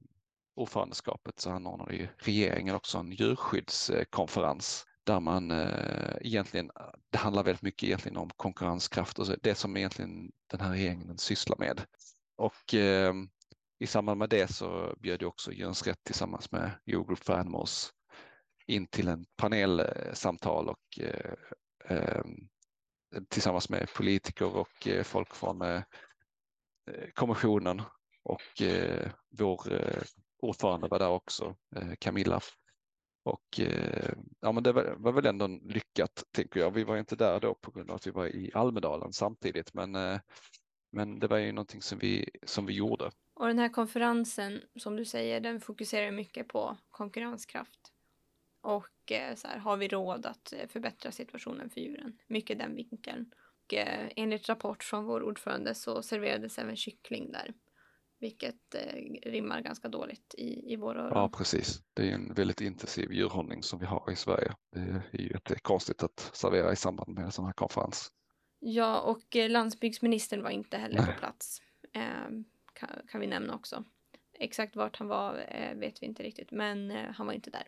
ordförandeskapet 0.56 1.40
så 1.40 1.50
anordnade 1.50 1.96
ju 1.96 2.08
regeringen 2.18 2.76
också 2.76 2.98
en 2.98 3.12
djurskyddskonferens 3.12 4.86
där 5.04 5.20
man 5.20 5.52
eh, 5.52 6.16
egentligen, 6.22 6.72
det 7.10 7.18
handlar 7.18 7.44
väldigt 7.44 7.62
mycket 7.62 7.84
egentligen 7.84 8.18
om 8.18 8.30
konkurrenskraft 8.36 9.20
och 9.20 9.28
det 9.42 9.56
som 9.56 9.78
egentligen 9.78 10.32
den 10.52 10.60
här 10.60 10.72
regeringen 10.72 11.18
sysslar 11.18 11.58
med. 11.58 11.82
Och 12.38 12.74
eh, 12.74 13.14
i 13.80 13.88
samband 13.88 14.20
med 14.20 14.30
det 14.30 14.48
så 14.48 14.96
bjöd 15.00 15.24
också 15.24 15.52
Jöns 15.52 15.88
Rätt 15.88 16.04
tillsammans 16.04 16.52
med 16.52 16.72
Eurogroup 16.88 17.24
for 17.24 17.34
Animals 17.34 17.94
in 18.68 18.88
till 18.88 19.08
en 19.08 19.26
panelsamtal 19.38 20.70
och 20.70 21.00
eh, 21.00 21.34
eh, 21.98 22.24
tillsammans 23.30 23.70
med 23.70 23.94
politiker 23.94 24.56
och 24.56 24.88
eh, 24.88 25.04
folk 25.04 25.36
från 25.36 25.62
eh, 25.62 25.82
kommissionen 27.14 27.82
och 28.24 28.62
eh, 28.62 29.12
vår 29.30 29.74
eh, 29.74 30.02
ordförande 30.42 30.88
var 30.88 31.00
där 31.00 31.10
också, 31.10 31.56
eh, 31.76 31.94
Camilla. 32.00 32.42
Och 33.24 33.60
eh, 33.60 34.14
ja, 34.40 34.52
men 34.52 34.64
det 34.64 34.72
var, 34.72 34.96
var, 34.98 35.12
väl 35.12 35.26
ändå 35.26 35.48
lyckat, 35.48 36.24
tänker 36.32 36.60
jag. 36.60 36.72
Vi 36.72 36.84
var 36.84 36.98
inte 36.98 37.16
där 37.16 37.40
då 37.40 37.54
på 37.54 37.72
grund 37.72 37.90
av 37.90 37.96
att 37.96 38.08
vi 38.08 38.12
var 38.12 38.28
i 38.28 38.52
Almedalen 38.54 39.14
samtidigt, 39.14 39.74
men, 39.74 39.96
eh, 39.96 40.20
men 40.92 41.20
det 41.20 41.28
var 41.28 41.38
ju 41.38 41.52
någonting 41.52 41.82
som 41.82 42.00
vi, 42.00 42.30
som 42.44 42.66
vi 42.66 42.74
gjorde. 42.74 43.12
Och 43.34 43.48
den 43.48 43.60
här 43.60 43.70
konferensen, 43.70 44.62
som 44.76 44.96
du 44.96 45.06
säger, 45.06 45.40
den 45.40 45.62
fokuserar 45.62 46.12
mycket 46.12 46.48
på 46.48 46.78
konkurrenskraft. 46.90 47.94
Och 48.62 49.12
så 49.36 49.48
här, 49.48 49.58
har 49.58 49.78
vi 49.78 49.88
råd 49.88 50.26
att 50.26 50.54
förbättra 50.68 51.12
situationen 51.12 51.70
för 51.70 51.82
djuren? 51.82 52.18
Mycket 52.28 52.60
den 52.60 52.76
vinkeln. 52.76 53.34
Och 53.34 53.74
enligt 54.16 54.50
rapport 54.50 54.84
från 54.84 55.06
vår 55.06 55.24
ordförande 55.24 55.76
så 55.76 56.02
serverades 56.02 56.58
även 56.58 56.76
kyckling 56.76 57.32
där. 57.32 57.54
Vilket 58.22 58.76
eh, 58.76 59.30
rimmar 59.32 59.62
ganska 59.62 59.88
dåligt 59.88 60.36
i, 60.38 60.74
i 60.74 60.76
våra 60.76 61.02
öron. 61.02 61.18
Ja, 61.18 61.30
precis. 61.30 61.82
Det 61.94 62.10
är 62.10 62.14
en 62.14 62.34
väldigt 62.34 62.62
intensiv 62.62 63.14
djurhållning 63.14 63.64
som 63.64 63.80
vi 63.80 63.86
har 63.86 64.12
i 64.12 64.16
Sverige. 64.16 64.56
Det 64.72 64.80
är 65.12 65.22
ju 65.22 65.40
konstigt 65.62 66.04
att 66.04 66.32
servera 66.34 66.72
i 66.72 66.76
samband 66.76 67.14
med 67.14 67.24
en 67.24 67.32
sån 67.32 67.46
här 67.46 67.54
konferens. 67.54 68.12
Ja, 68.60 69.02
och 69.02 69.36
eh, 69.36 69.50
landsbygdsministern 69.50 70.44
var 70.44 70.50
inte 70.50 70.78
heller 70.78 70.98
Nej. 70.98 71.06
på 71.06 71.20
plats. 71.20 71.62
Eh, 71.94 72.30
kan, 72.74 72.90
kan, 73.08 73.22
vi 73.22 73.28
nämna 73.28 73.56
också. 73.56 73.84
Exakt 74.40 74.76
vart 74.76 74.98
han 74.98 75.08
var 75.08 75.46
eh, 75.48 75.78
vet 75.78 76.02
vi 76.02 76.06
inte 76.06 76.24
riktigt, 76.24 76.52
men 76.52 76.92
eh, 76.92 77.12
han 77.12 77.26
var 77.26 77.34
inte 77.34 77.50
där. 77.50 77.68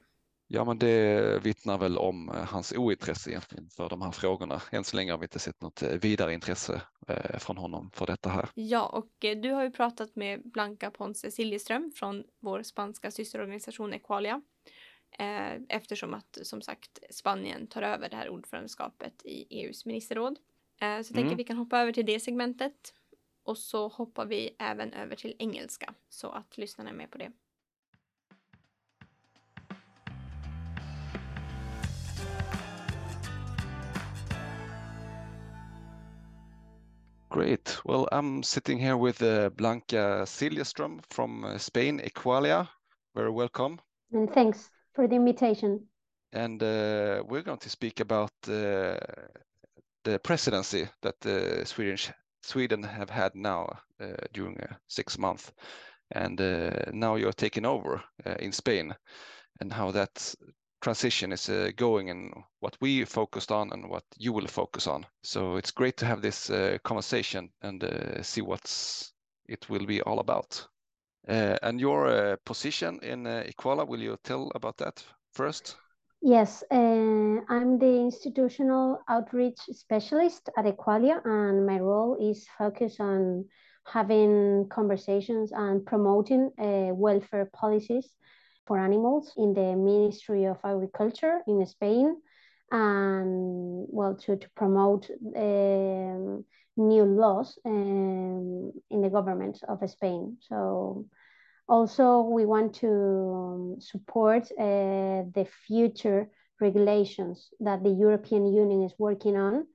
Ja, 0.56 0.66
men 0.66 0.80
det 0.80 1.40
vittnar 1.44 1.78
väl 1.78 1.98
om 1.98 2.30
eh, 2.30 2.36
hans 2.36 2.74
ointresse 2.78 3.30
egentligen 3.30 3.70
för 3.70 3.90
de 3.90 4.02
här 4.02 4.12
frågorna. 4.12 4.62
Än 4.72 4.84
så 4.84 4.96
länge 4.96 5.12
har 5.12 5.18
vi 5.18 5.26
inte 5.26 5.40
sett 5.40 5.62
något 5.62 5.82
eh, 5.82 5.90
vidare 5.90 6.34
intresse 6.34 6.82
eh, 7.08 7.38
från 7.40 7.58
honom 7.58 7.92
för 7.94 8.06
detta 8.06 8.30
här. 8.30 8.50
Ja, 8.54 8.86
och 8.86 9.10
du 9.20 9.52
har 9.52 9.64
ju 9.64 9.72
pratat 9.72 10.16
med 10.16 10.42
Blanca 10.52 10.92
Ponce 10.92 11.32
Siljeström 11.32 11.92
från 11.96 12.24
vår 12.40 12.64
spanska 12.64 13.12
systerorganisation 13.12 13.94
Equalia. 13.94 14.42
Eftersom 15.70 16.14
att 16.14 16.38
som 16.44 16.62
sagt 16.62 17.00
Spanien 17.10 17.68
tar 17.68 17.82
över 17.82 18.10
det 18.10 18.16
här 18.16 18.30
ordförandeskapet 18.30 19.26
i 19.26 19.60
EUs 19.62 19.86
ministerråd. 19.86 20.38
Så 20.80 20.86
jag 20.86 21.06
tänker 21.06 21.22
mm. 21.22 21.38
vi 21.38 21.44
kan 21.44 21.58
hoppa 21.58 21.80
över 21.80 21.92
till 21.92 22.06
det 22.06 22.20
segmentet. 22.20 22.94
Och 23.44 23.58
så 23.58 23.88
hoppar 23.88 24.26
vi 24.26 24.56
även 24.60 24.94
över 24.94 25.16
till 25.16 25.36
engelska 25.40 25.94
så 26.10 26.30
att 26.30 26.58
lyssnarna 26.58 26.90
är 26.90 26.94
med 26.94 27.12
på 27.12 27.18
det. 27.18 27.32
Great. 37.34 37.80
Well, 37.84 38.08
I'm 38.12 38.44
sitting 38.44 38.78
here 38.78 38.96
with 38.96 39.24
uh, 39.24 39.50
Blanca 39.50 40.24
Siljeström 40.24 41.00
from 41.10 41.44
uh, 41.44 41.58
Spain, 41.58 42.00
Equalia. 42.00 42.70
Very 43.16 43.32
welcome. 43.32 43.80
And 44.12 44.32
thanks 44.32 44.70
for 44.94 45.08
the 45.08 45.16
invitation. 45.16 45.88
And 46.32 46.62
uh, 46.62 47.24
we're 47.28 47.42
going 47.42 47.58
to 47.58 47.72
speak 47.72 48.02
about 48.02 48.34
uh, 48.48 49.00
the 50.04 50.20
presidency 50.24 50.88
that 51.02 51.26
uh, 51.26 51.66
Sweden 51.66 51.98
Sweden 52.44 52.84
have 52.84 53.10
had 53.10 53.34
now 53.34 53.80
uh, 54.00 54.14
during 54.34 54.56
six 54.88 55.18
months, 55.18 55.52
and 56.12 56.40
now 56.94 57.16
you're 57.16 57.34
taking 57.34 57.66
over 57.66 58.04
in 58.40 58.52
Spain, 58.52 58.94
and 59.60 59.74
how 59.74 59.90
that's 59.90 60.36
transition 60.84 61.32
is 61.32 61.50
uh, 61.50 61.72
going 61.78 62.10
and 62.10 62.34
what 62.60 62.78
we 62.82 63.06
focused 63.06 63.52
on 63.52 63.72
and 63.72 63.90
what 63.90 64.04
you 64.18 64.34
will 64.34 64.48
focus 64.48 64.86
on. 64.86 65.06
So 65.24 65.56
it's 65.56 65.72
great 65.72 65.98
to 65.98 66.06
have 66.06 66.22
this 66.22 66.50
uh, 66.50 66.78
conversation 66.84 67.50
and 67.62 67.84
uh, 67.84 68.22
see 68.22 68.42
what's 68.42 69.14
it 69.48 69.70
will 69.70 69.86
be 69.86 70.02
all 70.02 70.20
about. 70.20 70.68
Uh, 71.28 71.58
and 71.64 71.80
your 71.80 72.08
uh, 72.08 72.36
position 72.46 73.00
in 73.02 73.26
uh, 73.26 73.44
Equala, 73.48 73.88
will 73.88 74.02
you 74.02 74.18
tell 74.24 74.52
about 74.56 74.78
that 74.78 75.04
first? 75.32 75.78
Yes, 76.22 76.64
I'm 76.72 77.80
the 77.80 78.00
institutional 78.02 79.00
outreach 79.10 79.60
specialist 79.72 80.50
at 80.58 80.66
Equalia, 80.66 81.22
and 81.26 81.66
my 81.66 81.80
role 81.80 82.16
is 82.20 82.46
focused 82.58 83.02
on 83.02 83.46
having 83.86 84.68
conversations 84.70 85.52
and 85.52 85.86
promoting 85.86 86.52
welfare 86.58 87.50
policies 87.54 88.10
for 88.66 88.80
animals 88.80 89.34
in 89.38 89.54
the 89.54 89.76
Ministry 89.76 90.46
of 90.46 90.58
Agriculture 90.64 91.42
in 91.48 91.66
Spain 91.66 92.16
and 92.72 93.86
well 93.90 94.16
to, 94.16 94.36
to 94.38 94.50
promote 94.56 95.10
um, 95.36 96.46
new 96.76 97.04
laws 97.04 97.58
um, 97.66 98.72
in 98.90 99.02
the 99.02 99.10
government 99.10 99.60
of 99.68 99.88
Spain. 99.90 100.38
So 100.42 101.06
also 101.68 102.22
we 102.22 102.46
want 102.46 102.76
to 102.76 102.88
um, 102.88 103.76
support 103.80 104.44
uh, 104.60 105.24
the 105.34 105.48
future 105.68 106.30
regulations 106.60 107.50
that 107.60 107.84
the 107.84 107.90
European 107.90 108.52
Union 108.52 108.84
is 108.84 108.94
working 108.98 109.38
on 109.38 109.68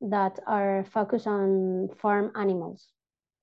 that 0.00 0.38
are 0.46 0.84
focused 0.92 1.26
on 1.26 1.88
farm 2.00 2.32
animals. 2.36 2.86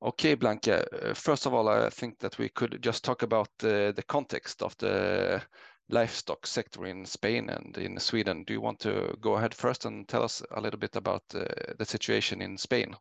Okay, 0.03 0.33
Blanca. 0.35 0.85
Uh, 0.91 1.13
first 1.13 1.45
of 1.45 1.53
all, 1.53 1.69
I 1.69 1.89
think 1.89 2.19
that 2.19 2.37
we 2.37 2.49
could 2.49 2.81
just 2.81 3.05
talk 3.05 3.23
about 3.23 3.47
the, 3.59 3.93
the 3.95 4.03
context 4.03 4.61
of 4.61 4.77
the 4.77 5.41
livestock 5.87 6.45
sector 6.45 6.85
in 6.85 7.05
Spain 7.05 7.49
and 7.49 7.77
in 7.77 7.97
Sweden. 7.99 8.43
Do 8.43 8.51
you 8.51 8.59
want 8.59 8.81
to 8.81 9.15
go 9.21 9.35
ahead 9.35 9.55
first 9.55 9.85
and 9.85 10.05
tell 10.05 10.23
us 10.23 10.43
a 10.51 10.59
little 10.59 10.79
bit 10.79 10.97
about 10.97 11.23
uh, 11.33 11.45
the 11.79 11.85
situation 11.85 12.41
in 12.41 12.57
Spain? 12.57 12.93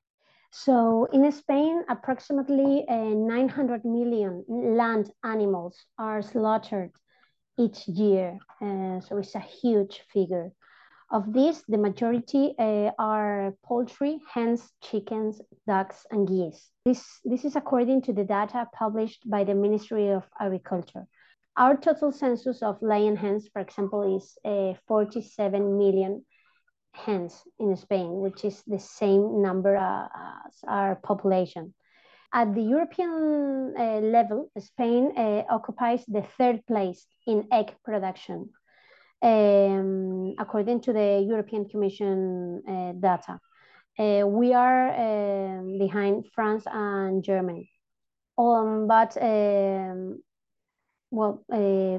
So 0.52 1.08
in 1.12 1.32
Spain, 1.32 1.82
approximately 1.88 2.84
uh, 2.88 2.94
900 2.94 3.84
million 3.84 4.44
land 4.48 5.10
animals 5.24 5.84
are 5.98 6.22
slaughtered 6.22 6.92
each 7.58 7.88
year. 7.88 8.38
Uh, 8.60 9.00
so 9.00 9.16
it's 9.16 9.34
a 9.34 9.40
huge 9.40 10.02
figure. 10.12 10.52
Of 11.12 11.30
these, 11.34 11.62
the 11.68 11.76
majority 11.76 12.54
uh, 12.58 12.90
are 12.98 13.52
poultry, 13.62 14.18
hens, 14.32 14.72
chickens, 14.82 15.42
ducks, 15.66 16.06
and 16.10 16.26
geese. 16.26 16.70
This, 16.86 17.04
this 17.22 17.44
is 17.44 17.54
according 17.54 18.00
to 18.02 18.14
the 18.14 18.24
data 18.24 18.66
published 18.72 19.28
by 19.28 19.44
the 19.44 19.54
Ministry 19.54 20.08
of 20.08 20.24
Agriculture. 20.40 21.06
Our 21.54 21.76
total 21.76 22.12
census 22.12 22.62
of 22.62 22.80
laying 22.80 23.16
hens, 23.16 23.46
for 23.52 23.60
example, 23.60 24.16
is 24.16 24.38
uh, 24.42 24.72
47 24.88 25.76
million 25.76 26.24
hens 26.92 27.42
in 27.60 27.76
Spain, 27.76 28.20
which 28.20 28.42
is 28.42 28.62
the 28.66 28.78
same 28.78 29.42
number 29.42 29.76
uh, 29.76 30.08
as 30.46 30.54
our 30.66 30.96
population. 30.96 31.74
At 32.32 32.54
the 32.54 32.62
European 32.62 33.74
uh, 33.78 34.00
level, 34.00 34.50
Spain 34.58 35.12
uh, 35.14 35.42
occupies 35.50 36.06
the 36.06 36.22
third 36.38 36.64
place 36.64 37.04
in 37.26 37.48
egg 37.52 37.74
production 37.84 38.48
um, 39.22 40.34
according 40.38 40.80
to 40.82 40.92
the 40.92 41.24
European 41.26 41.68
Commission 41.68 42.62
uh, 42.68 42.92
data. 42.92 43.38
Uh, 43.98 44.26
we 44.26 44.54
are 44.54 44.88
uh, 44.88 45.62
behind 45.78 46.26
France 46.34 46.64
and 46.66 47.22
Germany. 47.22 47.70
Um, 48.38 48.86
but, 48.88 49.16
um, 49.20 50.22
well, 51.10 51.44
uh, 51.52 51.98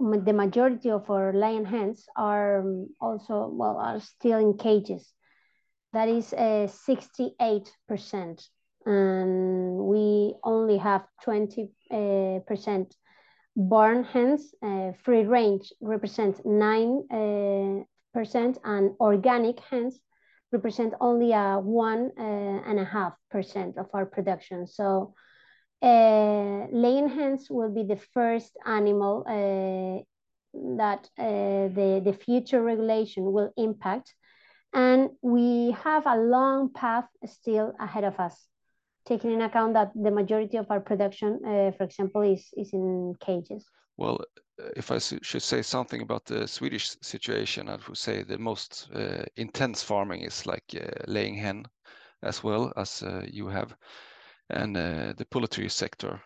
the 0.00 0.32
majority 0.32 0.90
of 0.90 1.10
our 1.10 1.32
lion 1.32 1.64
hens 1.64 2.06
are 2.16 2.64
also, 3.00 3.48
well, 3.52 3.76
are 3.76 4.00
still 4.00 4.38
in 4.38 4.56
cages. 4.56 5.12
That 5.92 6.08
is 6.08 6.32
68%. 6.32 7.34
Uh, 8.06 8.34
and 8.86 9.76
we 9.76 10.34
only 10.42 10.78
have 10.78 11.04
20% 11.26 11.68
uh, 13.60 13.68
Barn 13.68 14.04
hens, 14.04 14.54
uh, 14.62 14.92
free 15.04 15.24
range 15.24 15.72
represent 15.80 16.44
9%, 16.44 17.86
uh, 18.16 18.60
and 18.64 18.90
organic 19.00 19.60
hens 19.60 20.00
represent 20.52 20.94
only 21.00 21.32
a 21.32 21.60
one 21.60 22.10
uh, 22.18 22.22
and 22.66 22.80
a 22.80 22.84
half 22.84 23.14
percent 23.30 23.78
of 23.78 23.86
our 23.94 24.06
production. 24.06 24.66
So 24.66 25.14
uh, 25.82 26.66
laying 26.72 27.08
hens 27.08 27.48
will 27.50 27.70
be 27.70 27.84
the 27.84 28.00
first 28.12 28.56
animal 28.66 29.24
uh, 29.26 30.02
that 30.76 31.08
uh, 31.18 31.68
the, 31.74 32.02
the 32.04 32.12
future 32.12 32.62
regulation 32.62 33.24
will 33.32 33.52
impact. 33.56 34.14
And 34.72 35.10
we 35.22 35.72
have 35.84 36.06
a 36.06 36.16
long 36.16 36.72
path 36.72 37.08
still 37.26 37.72
ahead 37.80 38.04
of 38.04 38.20
us 38.20 38.49
taking 39.10 39.32
in 39.32 39.42
account 39.42 39.74
that 39.74 39.90
the 39.94 40.10
majority 40.10 40.56
of 40.56 40.70
our 40.70 40.80
production, 40.80 41.40
uh, 41.44 41.72
for 41.76 41.84
example, 41.84 42.22
is, 42.22 42.48
is 42.56 42.72
in 42.72 43.14
cages. 43.20 43.64
Well, 43.96 44.20
if 44.76 44.90
I 44.90 44.98
should 44.98 45.42
say 45.42 45.62
something 45.62 46.02
about 46.02 46.24
the 46.24 46.46
Swedish 46.46 46.96
situation, 47.02 47.68
I 47.68 47.76
would 47.88 47.98
say 47.98 48.22
the 48.22 48.38
most 48.38 48.88
uh, 48.94 49.24
intense 49.36 49.82
farming 49.82 50.22
is 50.22 50.46
like 50.46 50.64
uh, 50.74 50.86
laying 51.06 51.34
hen 51.34 51.66
as 52.22 52.44
well 52.44 52.72
as 52.76 53.02
uh, 53.02 53.24
you 53.26 53.48
have, 53.48 53.74
and 54.48 54.76
uh, 54.76 55.12
the 55.16 55.24
poultry 55.24 55.68
sector. 55.68 56.20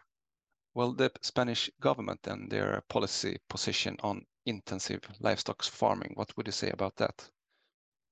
Well, 0.75 0.93
the 0.93 1.11
Spanish 1.23 1.71
government 1.81 2.27
and 2.27 2.51
their 2.51 2.83
policy 2.89 3.39
position 3.49 3.97
on 4.03 4.27
intensive 4.47 5.01
livestock 5.21 5.63
farming, 5.63 6.13
what 6.15 6.37
would 6.37 6.47
you 6.47 6.53
say 6.53 6.71
about 6.71 6.97
that? 6.97 7.31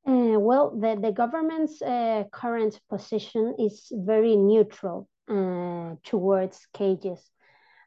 Uh, 0.05 0.37
well, 0.39 0.77
the, 0.79 0.99
the 1.01 1.13
government's 1.13 1.81
uh, 1.81 2.25
current 2.33 2.81
position 2.91 3.55
is 3.59 3.87
very 3.93 4.35
neutral 4.37 5.09
uh, 5.29 5.95
towards 6.05 6.67
cages. 6.75 7.21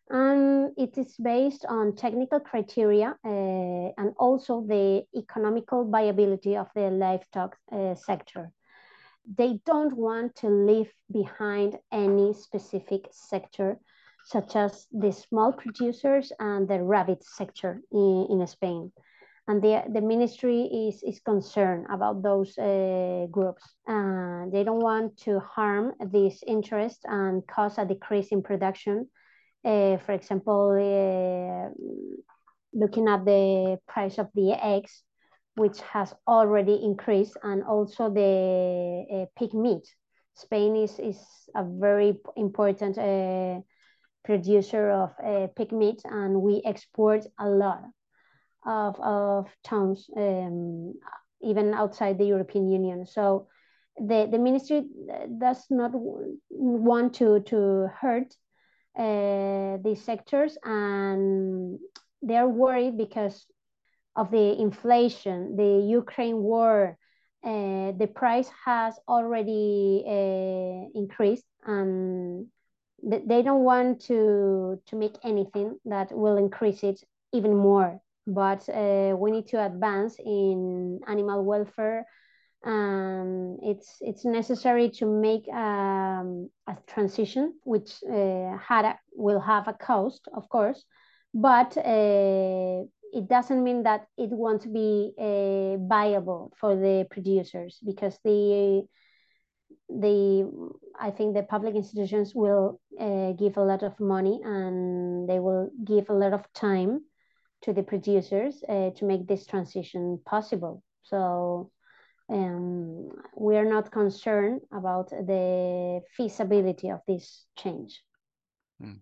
And 0.10 0.72
it 0.78 0.98
is 0.98 1.18
based 1.18 1.66
on 1.68 1.96
technical 1.96 2.40
criteria 2.40 3.18
uh, 3.26 3.92
and 3.98 4.14
also 4.18 4.64
the 4.66 5.04
economical 5.16 5.90
viability 5.90 6.56
of 6.56 6.68
the 6.74 6.90
livestock 6.90 7.58
uh, 7.72 7.96
sector. 7.96 8.52
They 9.38 9.60
don't 9.66 9.98
want 9.98 10.36
to 10.38 10.48
leave 10.48 10.92
behind 11.12 11.80
any 11.92 12.34
specific 12.34 13.08
sector, 13.12 13.80
such 14.26 14.56
as 14.56 14.86
the 14.92 15.12
small 15.12 15.52
producers 15.52 16.32
and 16.40 16.68
the 16.68 16.82
rabbit 16.82 17.24
sector 17.24 17.82
in, 17.92 18.28
in 18.30 18.48
Spain 18.48 18.92
and 19.48 19.62
the, 19.62 19.84
the 19.94 20.02
ministry 20.02 20.62
is, 20.62 21.04
is 21.04 21.20
concerned 21.20 21.86
about 21.92 22.24
those 22.24 22.58
uh, 22.58 23.28
groups. 23.30 23.64
Uh, 23.88 24.46
they 24.52 24.64
don't 24.64 24.82
want 24.82 25.18
to 25.18 25.40
harm 25.40 25.94
this 26.12 26.42
interest 26.48 27.02
and 27.06 27.46
cause 27.46 27.78
a 27.78 27.86
decrease 27.86 28.30
in 28.30 28.42
production. 28.42 29.08
Uh, 29.64 29.98
for 29.98 30.14
example, 30.14 30.72
uh, 30.74 31.70
looking 32.74 33.08
at 33.08 33.24
the 33.26 33.78
price 33.88 34.18
of 34.18 34.30
the 34.34 34.54
eggs, 34.54 35.04
which 35.56 35.80
has 35.82 36.14
already 36.28 36.84
increased, 36.84 37.38
and 37.44 37.64
also 37.64 38.10
the 38.10 39.06
uh, 39.14 39.26
pig 39.40 39.54
meat. 39.54 39.88
Spain 40.36 40.76
is, 40.76 41.00
is 41.00 41.20
a 41.56 41.64
very 41.64 42.18
important 42.36 42.98
uh, 42.98 43.62
producer 44.26 44.90
of 44.90 45.12
pig 45.56 45.72
meat, 45.72 46.02
and 46.04 46.42
we 46.42 46.62
export 46.66 47.26
a 47.40 47.48
lot 47.48 47.84
of, 48.66 49.00
of 49.00 49.48
towns, 49.64 50.10
um, 50.18 50.94
even 51.42 51.74
outside 51.74 52.18
the 52.18 52.26
European 52.26 52.68
Union. 52.68 53.06
So 53.06 53.48
the, 53.98 54.28
the 54.30 54.40
ministry 54.40 54.86
does 55.38 55.66
not 55.70 55.92
want 56.50 57.16
to, 57.16 57.42
to 57.42 57.90
hurt 58.00 58.36
uh, 58.98 59.78
these 59.84 60.04
sectors 60.04 60.58
and 60.64 61.80
they're 62.22 62.48
worried 62.48 62.98
because 62.98 63.46
of 64.16 64.32
the 64.32 64.60
inflation, 64.60 65.56
the 65.58 65.86
Ukraine 65.88 66.38
war, 66.38 66.98
uh, 67.44 67.92
the 67.92 68.10
price 68.14 68.50
has 68.66 68.98
already 69.08 70.04
uh, 70.08 71.00
increased 71.00 71.46
and 71.66 72.48
they 73.04 73.44
don't 73.44 73.64
want 73.64 74.02
to, 74.06 74.82
to 74.88 74.96
make 74.96 75.16
anything 75.24 75.78
that 75.86 76.12
will 76.12 76.38
increase 76.38 76.82
it 76.82 77.04
even 77.34 77.56
more 77.56 78.02
but 78.28 78.68
uh, 78.70 79.16
we 79.18 79.32
need 79.32 79.48
to 79.48 79.64
advance 79.64 80.18
in 80.20 81.00
animal 81.08 81.44
welfare 81.44 82.06
and 82.64 83.60
it's 83.62 83.98
it's 84.02 84.26
necessary 84.26 84.90
to 84.90 85.06
make 85.06 85.48
um, 85.50 86.50
a 86.68 86.76
transition 86.88 87.54
which 87.64 88.04
uh, 88.12 88.58
had 88.58 88.86
a, 88.86 89.00
will 89.14 89.40
have 89.40 89.68
a 89.68 89.74
cost 89.74 90.28
of 90.34 90.50
course 90.50 90.84
but 91.34 91.78
uh, 91.78 92.84
it 93.14 93.30
doesn't 93.30 93.64
mean 93.64 93.84
that 93.84 94.08
it 94.18 94.30
won't 94.30 94.74
be 94.74 95.14
uh, 95.20 95.78
viable 95.88 96.52
for 96.60 96.76
the 96.76 97.06
producers 97.12 97.80
because 97.86 98.18
the 98.24 98.84
the 99.90 100.52
I 101.00 101.12
think 101.12 101.36
the 101.36 101.44
public 101.44 101.76
institutions 101.76 102.34
will 102.34 102.80
uh, 103.00 103.34
give 103.34 103.58
a 103.58 103.64
lot 103.64 103.84
of 103.84 104.00
money 104.00 104.42
and 104.44 105.30
they 105.30 105.40
will 105.40 105.70
give 105.84 106.10
a 106.10 106.14
lot 106.14 106.34
of 106.34 106.42
time 106.54 107.02
to 107.66 107.74
the 107.74 107.84
producers 107.84 108.64
uh, 108.70 108.92
to 108.92 109.06
make 109.06 109.28
this 109.28 109.46
transition 109.46 110.20
possible. 110.26 110.84
So 111.04 111.72
um, 112.30 113.10
we 113.36 113.58
are 113.58 113.66
not 113.66 113.92
concerned 113.92 114.62
about 114.72 115.10
the 115.10 116.02
feasibility 116.16 116.90
of 116.90 117.02
this 117.08 117.46
change. 117.58 118.02
Mm. 118.82 119.02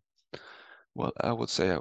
Well, 0.96 1.12
I 1.20 1.34
would 1.34 1.50
say 1.50 1.72
I, 1.72 1.80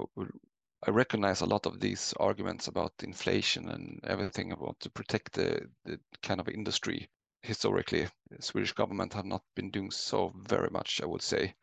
I, 0.87 0.91
recognize 0.91 1.41
a 1.41 1.47
lot 1.47 1.67
of 1.67 1.79
these 1.79 2.15
arguments 2.19 2.69
about 2.69 2.93
inflation 3.03 3.69
and 3.69 4.01
everything 4.05 4.53
about 4.53 4.81
to 4.81 4.91
protect 4.91 5.35
the, 5.35 5.69
the 5.85 6.01
kind 6.23 6.41
of 6.41 6.49
industry. 6.49 7.09
Historically, 7.43 8.07
the 8.31 8.43
Swedish 8.43 8.73
government 8.73 9.13
have 9.13 9.25
not 9.27 9.43
been 9.55 9.71
doing 9.71 9.91
so 9.91 10.33
very 10.49 10.71
much, 10.71 11.01
I 11.03 11.07
would 11.07 11.23
say, 11.23 11.55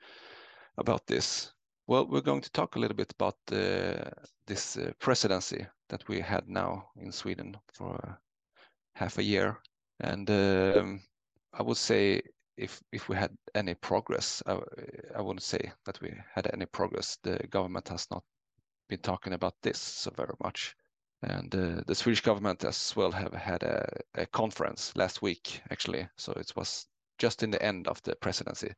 about 0.78 1.08
this. 1.08 1.52
Well, 1.90 2.06
we're 2.06 2.22
going 2.22 2.42
to 2.42 2.52
talk 2.52 2.76
a 2.76 2.80
little 2.80 2.96
bit 2.96 3.14
about 3.14 3.38
uh, 3.52 4.12
this 4.46 4.78
uh, 4.78 4.92
presidency 5.00 5.66
that 5.88 6.08
we 6.08 6.20
had 6.22 6.48
now 6.48 6.92
in 6.96 7.12
Sweden 7.12 7.58
for 7.74 8.20
half 8.94 9.18
a 9.18 9.24
year. 9.24 9.58
And 10.00 10.30
um, 10.30 11.02
I 11.52 11.64
would 11.64 11.78
say 11.78 12.22
if 12.58 12.80
if 12.92 13.10
we 13.10 13.16
had 13.16 13.36
any 13.56 13.74
progress, 13.74 14.44
I, 14.46 14.60
I 15.16 15.22
wouldn't 15.22 15.42
say 15.42 15.72
that 15.86 16.00
we 16.00 16.14
had 16.36 16.48
any 16.54 16.68
progress. 16.68 17.18
The 17.24 17.40
government 17.50 17.90
has 17.90 18.06
not 18.12 18.24
been 18.88 19.02
talking 19.02 19.34
about 19.34 19.56
this 19.64 19.80
so 19.80 20.12
very 20.16 20.36
much. 20.44 20.76
And 21.24 21.56
uh, 21.56 21.82
the 21.88 21.96
Swedish 21.96 22.22
government 22.22 22.64
as 22.66 22.96
well 22.96 23.12
have 23.12 23.34
had 23.34 23.64
a, 23.64 23.90
a 24.14 24.26
conference 24.28 24.94
last 24.96 25.24
week, 25.24 25.64
actually. 25.72 26.08
So 26.18 26.34
it 26.34 26.52
was 26.56 26.86
just 27.18 27.42
in 27.42 27.50
the 27.50 27.64
end 27.64 27.88
of 27.88 28.00
the 28.04 28.16
presidency 28.16 28.76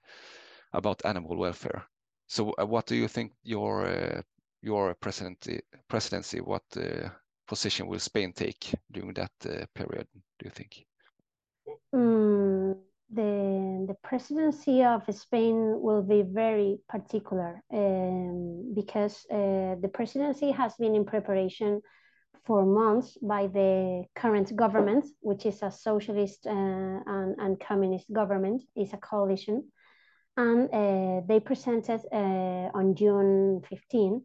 about 0.71 1.05
animal 1.05 1.35
welfare. 1.35 1.90
So, 2.31 2.53
uh, 2.57 2.65
what 2.65 2.85
do 2.85 2.95
you 2.95 3.09
think 3.09 3.33
your 3.43 3.85
uh, 3.85 4.21
your 4.61 4.93
presidency 4.93 5.59
presidency? 5.89 6.39
What 6.39 6.63
uh, 6.77 7.09
position 7.45 7.87
will 7.87 7.99
Spain 7.99 8.31
take 8.31 8.73
during 8.89 9.13
that 9.15 9.31
uh, 9.45 9.65
period? 9.75 10.07
Do 10.39 10.45
you 10.45 10.51
think? 10.51 10.85
Mm, 11.93 12.77
the 13.09 13.85
the 13.85 13.95
presidency 14.01 14.81
of 14.81 15.03
Spain 15.13 15.81
will 15.81 16.03
be 16.03 16.21
very 16.21 16.79
particular 16.87 17.61
um, 17.73 18.73
because 18.75 19.25
uh, 19.29 19.75
the 19.81 19.91
presidency 19.93 20.51
has 20.51 20.73
been 20.75 20.95
in 20.95 21.03
preparation 21.03 21.81
for 22.45 22.65
months 22.65 23.17
by 23.21 23.47
the 23.47 24.05
current 24.15 24.55
government, 24.55 25.05
which 25.19 25.45
is 25.45 25.61
a 25.63 25.69
socialist 25.69 26.45
and, 26.45 27.35
and 27.37 27.59
communist 27.59 28.09
government, 28.13 28.63
is 28.77 28.93
a 28.93 28.97
coalition 28.97 29.69
and 30.37 30.69
uh, 30.73 31.21
they 31.27 31.39
presented 31.39 32.01
uh, 32.11 32.69
on 32.73 32.95
June 32.95 33.61
15 33.69 34.21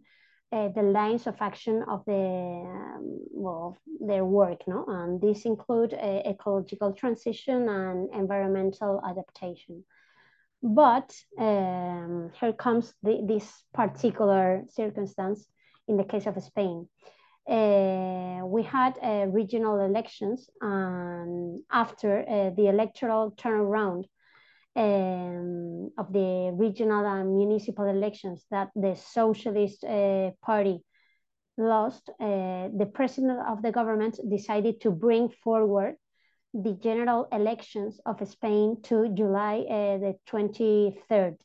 uh, 0.53 0.69
the 0.69 0.83
lines 0.83 1.27
of 1.27 1.35
action 1.41 1.83
of 1.89 2.05
the 2.07 2.13
um, 2.13 3.19
well 3.33 3.77
their 4.01 4.25
work 4.25 4.61
no 4.67 4.85
and 4.87 5.21
these 5.21 5.45
include 5.45 5.93
ecological 5.93 6.93
transition 6.93 7.69
and 7.69 8.09
environmental 8.15 9.01
adaptation 9.09 9.85
but 10.63 11.15
um, 11.39 12.31
here 12.41 12.53
comes 12.53 12.93
the, 13.03 13.25
this 13.27 13.65
particular 13.73 14.65
circumstance 14.71 15.47
in 15.89 15.97
the 15.97 16.05
case 16.05 16.27
of 16.27 16.43
Spain. 16.43 16.89
Uh, 17.49 18.45
we 18.45 18.63
had 18.65 18.99
uh, 19.03 19.27
regional 19.29 19.79
elections, 19.81 20.51
and 20.61 21.61
after 21.71 22.21
uh, 22.29 22.51
the 22.57 22.69
electoral 22.69 23.31
turnaround 23.33 24.05
um, 24.77 25.91
of 25.97 26.13
the 26.13 26.53
regional 26.55 27.07
and 27.07 27.35
municipal 27.35 27.87
elections 27.87 28.45
that 28.51 28.69
the 28.77 28.95
Socialist 28.95 29.83
uh, 29.85 30.31
Party 30.43 30.85
lost, 31.57 32.11
uh, 32.21 32.69
the 32.77 32.91
president 32.93 33.41
of 33.49 33.63
the 33.63 33.73
government 33.73 34.19
decided 34.29 34.81
to 34.83 34.91
bring 34.91 35.31
forward 35.43 35.97
the 36.53 36.75
general 36.83 37.27
elections 37.33 37.99
of 38.05 38.27
Spain 38.29 38.77
to 38.83 39.09
July 39.15 39.65
uh, 39.69 39.99
the 39.99 40.15
23rd. 40.29 41.37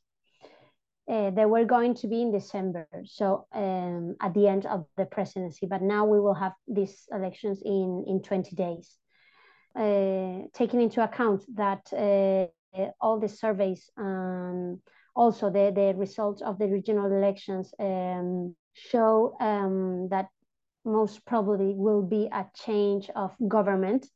Uh, 1.10 1.30
they 1.32 1.46
were 1.46 1.66
going 1.66 1.94
to 1.94 2.08
be 2.08 2.22
in 2.22 2.32
December, 2.32 2.88
so 3.06 3.46
um, 3.54 4.16
at 4.22 4.34
the 4.34 4.48
end 4.48 4.66
of 4.66 4.86
the 4.98 5.06
presidency, 5.06 5.66
but 5.66 5.82
now 5.82 6.06
we 6.06 6.20
will 6.20 6.34
have 6.34 6.54
these 6.68 7.06
elections 7.12 7.62
in, 7.66 8.06
in 8.08 8.22
20 8.22 8.56
days. 8.56 8.98
Uh, 9.76 10.48
taking 10.54 10.82
into 10.82 11.02
account 11.02 11.44
that 11.56 11.82
uh, 11.94 12.46
all 13.00 13.20
the 13.20 13.28
surveys 13.28 13.90
and 13.98 14.80
also 15.16 15.50
the, 15.50 15.72
the 15.76 15.94
results 15.98 16.42
of 16.42 16.58
the 16.58 16.68
regional 16.68 17.12
elections 17.12 17.74
um, 17.80 18.56
show 18.74 19.36
um, 19.40 20.08
that 20.10 20.28
most 20.86 21.26
probably 21.26 21.74
will 21.76 22.02
be 22.02 22.30
a 22.32 22.46
change 22.66 23.10
of 23.16 23.36
government. 23.48 24.08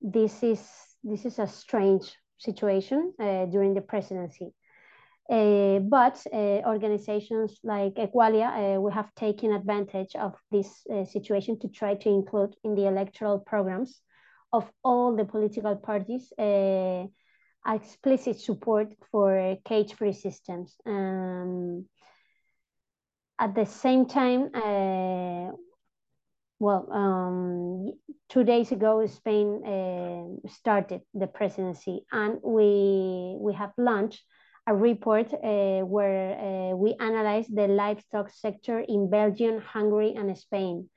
This 0.00 0.42
is 0.42 0.62
this 1.02 1.24
is 1.24 1.38
a 1.38 1.46
strange 1.46 2.14
situation 2.38 3.12
uh, 3.20 3.46
during 3.46 3.74
the 3.74 3.80
presidency. 3.80 4.52
Uh, 5.28 5.80
but 5.80 6.24
uh, 6.32 6.62
organizations 6.66 7.58
like 7.64 7.94
Equalia, 7.94 8.76
uh, 8.76 8.80
we 8.80 8.92
have 8.92 9.12
taken 9.16 9.52
advantage 9.52 10.14
of 10.14 10.34
this 10.52 10.68
uh, 10.92 11.04
situation 11.04 11.58
to 11.58 11.68
try 11.68 11.94
to 11.94 12.08
include 12.08 12.54
in 12.62 12.76
the 12.76 12.86
electoral 12.86 13.40
programs 13.40 14.00
of 14.52 14.70
all 14.84 15.16
the 15.16 15.24
political 15.24 15.74
parties 15.74 16.32
explicit 17.66 18.40
support 18.40 18.88
for 19.10 19.56
cage-free 19.64 20.12
systems. 20.12 20.74
Um, 20.86 21.86
at 23.38 23.54
the 23.54 23.66
same 23.66 24.06
time, 24.06 24.50
uh, 24.54 25.52
well, 26.58 26.88
um, 26.90 27.92
two 28.30 28.44
days 28.44 28.72
ago, 28.72 29.06
Spain 29.06 29.62
uh, 29.64 30.48
started 30.48 31.02
the 31.12 31.26
presidency, 31.26 32.06
and 32.10 32.38
we 32.42 33.36
we 33.38 33.52
have 33.52 33.72
launched 33.76 34.22
a 34.66 34.74
report 34.74 35.32
uh, 35.34 35.80
where 35.84 36.72
uh, 36.72 36.76
we 36.76 36.94
analyze 36.98 37.46
the 37.46 37.68
livestock 37.68 38.30
sector 38.30 38.80
in 38.80 39.10
Belgium, 39.10 39.60
Hungary, 39.60 40.14
and 40.16 40.36
Spain. 40.36 40.88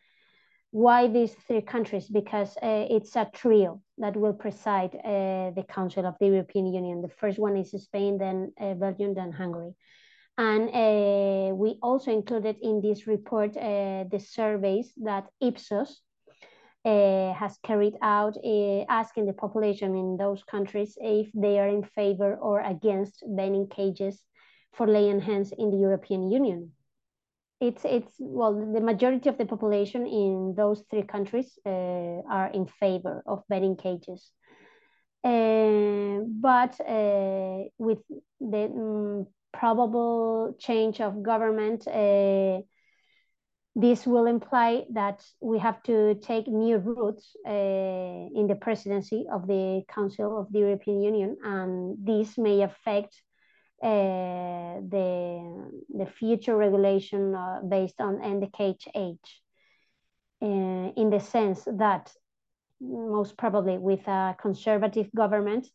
Why 0.72 1.08
these 1.08 1.34
three 1.48 1.62
countries? 1.62 2.08
Because 2.08 2.56
uh, 2.58 2.86
it's 2.90 3.16
a 3.16 3.28
trio 3.34 3.82
that 3.98 4.16
will 4.16 4.34
preside 4.34 4.94
uh, 4.96 5.50
the 5.56 5.66
Council 5.68 6.06
of 6.06 6.16
the 6.20 6.28
European 6.28 6.68
Union. 6.72 7.02
The 7.02 7.16
first 7.20 7.40
one 7.40 7.58
is 7.58 7.72
Spain, 7.72 8.20
then 8.20 8.54
uh, 8.62 8.76
Belgium, 8.76 9.16
then 9.16 9.32
Hungary. 9.32 9.74
And 10.38 10.70
uh, 10.70 11.56
we 11.56 11.80
also 11.82 12.12
included 12.12 12.58
in 12.62 12.82
this 12.82 13.08
report 13.08 13.58
uh, 13.58 14.06
the 14.12 14.20
surveys 14.20 14.94
that 14.98 15.28
Ipsos 15.42 16.02
has 16.86 17.58
carried 17.64 17.96
out, 18.02 18.38
asking 18.90 19.26
the 19.26 19.34
population 19.34 19.96
in 19.96 20.18
those 20.18 20.44
countries 20.44 20.98
if 21.02 21.30
they 21.34 21.60
are 21.60 21.68
in 21.68 21.84
favor 21.84 22.36
or 22.36 22.62
against 22.62 23.24
banning 23.28 23.68
cages 23.68 24.24
for 24.74 24.88
laying 24.88 25.20
hens 25.20 25.52
in 25.58 25.72
the 25.72 25.78
European 25.78 26.32
Union 26.32 26.72
it's 27.62 27.84
it's 27.84 28.14
well 28.20 28.54
the 28.74 28.82
majority 28.82 29.30
of 29.30 29.38
the 29.38 29.46
population 29.46 30.08
in 30.08 30.54
those 30.56 30.84
three 30.90 31.04
countries 31.04 31.60
uh, 31.66 32.22
are 32.30 32.50
in 32.54 32.66
favor 32.66 33.22
of 33.26 33.44
banning 33.50 33.76
cages. 33.76 34.32
Uh, 35.24 36.20
but 36.40 36.80
uh, 36.80 37.64
with 37.78 38.00
the 38.40 38.64
um, 38.66 39.28
probable 39.52 40.56
change 40.60 41.02
of 41.02 41.22
government 41.22 41.86
uh, 41.88 42.60
this 43.76 44.06
will 44.06 44.26
imply 44.26 44.84
that 44.92 45.24
we 45.42 45.60
have 45.60 45.82
to 45.84 46.16
take 46.16 46.48
new 46.48 46.78
routes 46.78 47.36
uh, 47.48 47.52
in 47.52 48.46
the 48.48 48.56
presidency 48.56 49.26
of 49.32 49.48
the 49.48 49.82
council 49.94 50.40
of 50.40 50.52
the 50.52 50.60
european 50.60 51.02
union 51.02 51.38
and 51.44 51.98
this 52.04 52.38
may 52.38 52.62
affect 52.62 53.22
uh, 53.82 54.82
the, 54.90 55.86
the 55.94 56.06
future 56.06 56.56
regulation 56.56 57.36
uh, 57.36 57.62
based 57.68 58.00
on 58.00 58.18
NDKH 58.18 59.18
uh, 60.42 60.46
in 60.46 61.10
the 61.10 61.20
sense 61.20 61.64
that 61.78 62.12
most 62.82 63.38
probably 63.38 63.78
with 63.78 64.08
a 64.08 64.36
conservative 64.42 65.10
government, 65.16 65.68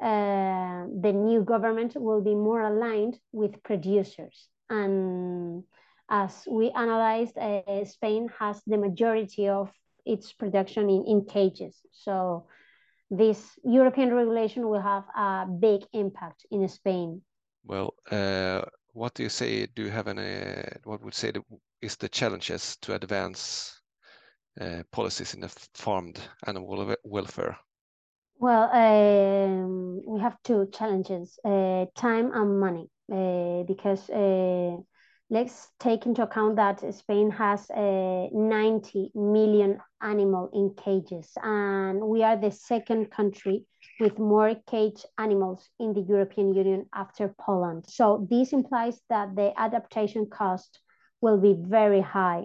uh, 0.00 0.86
the 1.00 1.12
new 1.12 1.42
government 1.42 1.94
will 1.96 2.20
be 2.20 2.34
more 2.34 2.62
aligned 2.62 3.18
with 3.32 3.62
producers. 3.62 4.48
And 4.70 5.64
as 6.08 6.44
we 6.50 6.70
analyzed, 6.70 7.38
Spain 7.84 8.28
has 8.38 8.60
the 8.66 8.78
majority 8.78 9.48
of 9.48 9.70
its 10.04 10.32
production 10.32 10.90
in, 10.90 11.04
in 11.06 11.24
cages. 11.24 11.76
So 11.92 12.46
this 13.10 13.58
European 13.62 14.12
regulation 14.14 14.68
will 14.68 14.80
have 14.80 15.04
a 15.14 15.46
big 15.46 15.82
impact 15.92 16.46
in 16.50 16.66
Spain. 16.68 17.22
Well, 17.64 17.94
uh, 18.10 18.62
what 18.92 19.14
do 19.14 19.22
you 19.22 19.28
say? 19.28 19.66
Do 19.66 19.82
you 19.82 19.90
have 19.90 20.08
any, 20.08 20.62
what 20.84 21.02
would 21.02 21.14
say 21.14 21.30
the, 21.30 21.42
is 21.80 21.96
the 21.96 22.08
challenges 22.08 22.76
to 22.82 22.94
advance 22.94 23.80
uh, 24.60 24.82
policies 24.90 25.34
in 25.34 25.40
the 25.40 25.48
farmed 25.74 26.20
animal 26.46 26.94
welfare? 27.04 27.58
Well, 28.38 28.70
um, 28.72 30.02
we 30.06 30.20
have 30.20 30.36
two 30.42 30.68
challenges, 30.72 31.38
uh, 31.44 31.86
time 31.94 32.32
and 32.34 32.58
money, 32.58 32.90
because 33.08 34.10
let's 35.32 35.68
take 35.80 36.04
into 36.04 36.22
account 36.22 36.56
that 36.56 36.94
Spain 36.94 37.30
has 37.30 37.70
uh, 37.70 38.26
90 38.32 39.12
million 39.14 39.80
animal 40.02 40.50
in 40.52 40.74
cages, 40.76 41.32
and 41.42 42.02
we 42.02 42.22
are 42.22 42.36
the 42.36 42.50
second 42.50 43.10
country 43.10 43.64
with 43.98 44.18
more 44.18 44.54
cage 44.70 45.06
animals 45.18 45.70
in 45.80 45.94
the 45.94 46.02
European 46.02 46.52
Union 46.54 46.84
after 46.94 47.34
Poland. 47.40 47.86
So 47.88 48.26
this 48.30 48.52
implies 48.52 49.00
that 49.08 49.34
the 49.34 49.58
adaptation 49.58 50.26
cost 50.26 50.78
will 51.22 51.38
be 51.38 51.56
very 51.58 52.02
high 52.02 52.44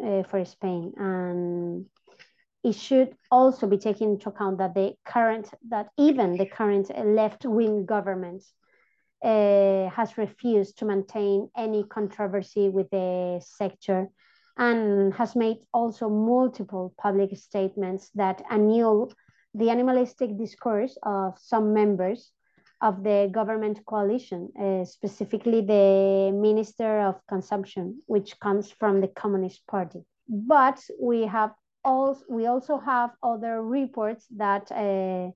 uh, 0.00 0.22
for 0.22 0.44
Spain, 0.44 0.92
and 0.96 1.86
it 2.62 2.76
should 2.76 3.16
also 3.32 3.66
be 3.66 3.78
taken 3.78 4.10
into 4.10 4.28
account 4.28 4.58
that 4.58 4.74
the 4.74 4.94
current, 5.04 5.50
that 5.70 5.88
even 5.98 6.36
the 6.36 6.46
current 6.46 6.88
left-wing 7.04 7.84
government 7.84 8.44
uh, 9.24 9.88
has 9.90 10.16
refused 10.16 10.78
to 10.78 10.84
maintain 10.84 11.48
any 11.56 11.84
controversy 11.84 12.68
with 12.68 12.88
the 12.90 13.40
sector 13.44 14.08
and 14.56 15.14
has 15.14 15.36
made 15.36 15.58
also 15.72 16.08
multiple 16.08 16.92
public 16.98 17.36
statements 17.36 18.10
that 18.14 18.42
annul 18.50 19.12
the 19.54 19.70
animalistic 19.70 20.36
discourse 20.36 20.98
of 21.02 21.38
some 21.38 21.72
members 21.72 22.30
of 22.80 23.02
the 23.02 23.28
government 23.32 23.84
coalition, 23.86 24.50
uh, 24.60 24.84
specifically 24.84 25.60
the 25.62 26.30
Minister 26.32 27.00
of 27.00 27.16
Consumption, 27.26 28.00
which 28.06 28.38
comes 28.38 28.70
from 28.70 29.00
the 29.00 29.08
Communist 29.08 29.66
Party. 29.66 30.04
But 30.28 30.80
we 31.00 31.22
have 31.26 31.52
also 31.84 32.24
we 32.28 32.46
also 32.46 32.78
have 32.78 33.10
other 33.22 33.62
reports 33.62 34.26
that 34.36 34.70
uh, 34.70 35.30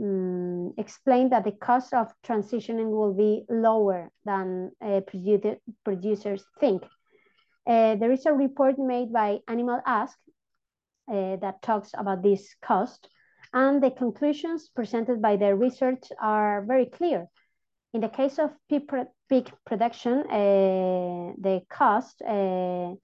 um, 0.00 0.72
explain 0.78 1.30
that 1.30 1.44
the 1.44 1.52
cost 1.52 1.92
of 1.94 2.12
transitioning 2.24 2.90
will 2.90 3.12
be 3.14 3.44
lower 3.48 4.10
than 4.24 4.72
uh, 4.80 5.00
produ 5.00 5.56
producers 5.84 6.44
think. 6.60 6.82
Uh, 7.66 7.94
there 7.96 8.10
is 8.10 8.26
a 8.26 8.32
report 8.32 8.78
made 8.78 9.12
by 9.12 9.38
Animal 9.46 9.80
Ask 9.86 10.18
uh, 11.12 11.36
that 11.36 11.62
talks 11.62 11.90
about 11.96 12.22
this 12.22 12.54
cost, 12.62 13.08
and 13.52 13.82
the 13.82 13.90
conclusions 13.90 14.68
presented 14.74 15.20
by 15.22 15.36
the 15.36 15.54
research 15.54 16.04
are 16.20 16.64
very 16.66 16.86
clear. 16.86 17.26
In 17.94 18.00
the 18.00 18.08
case 18.08 18.38
of 18.38 18.50
pig, 18.68 18.90
pig 19.28 19.52
production, 19.66 20.20
uh, 20.20 21.34
the 21.38 21.60
cost 21.68 22.22
uh, 22.26 22.94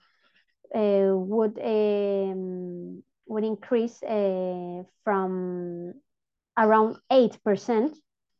uh, 0.75 1.15
would 1.15 1.59
um, 1.63 3.03
would 3.27 3.45
increase 3.45 4.01
from 5.05 5.95
around 6.59 6.97
8% 7.11 7.93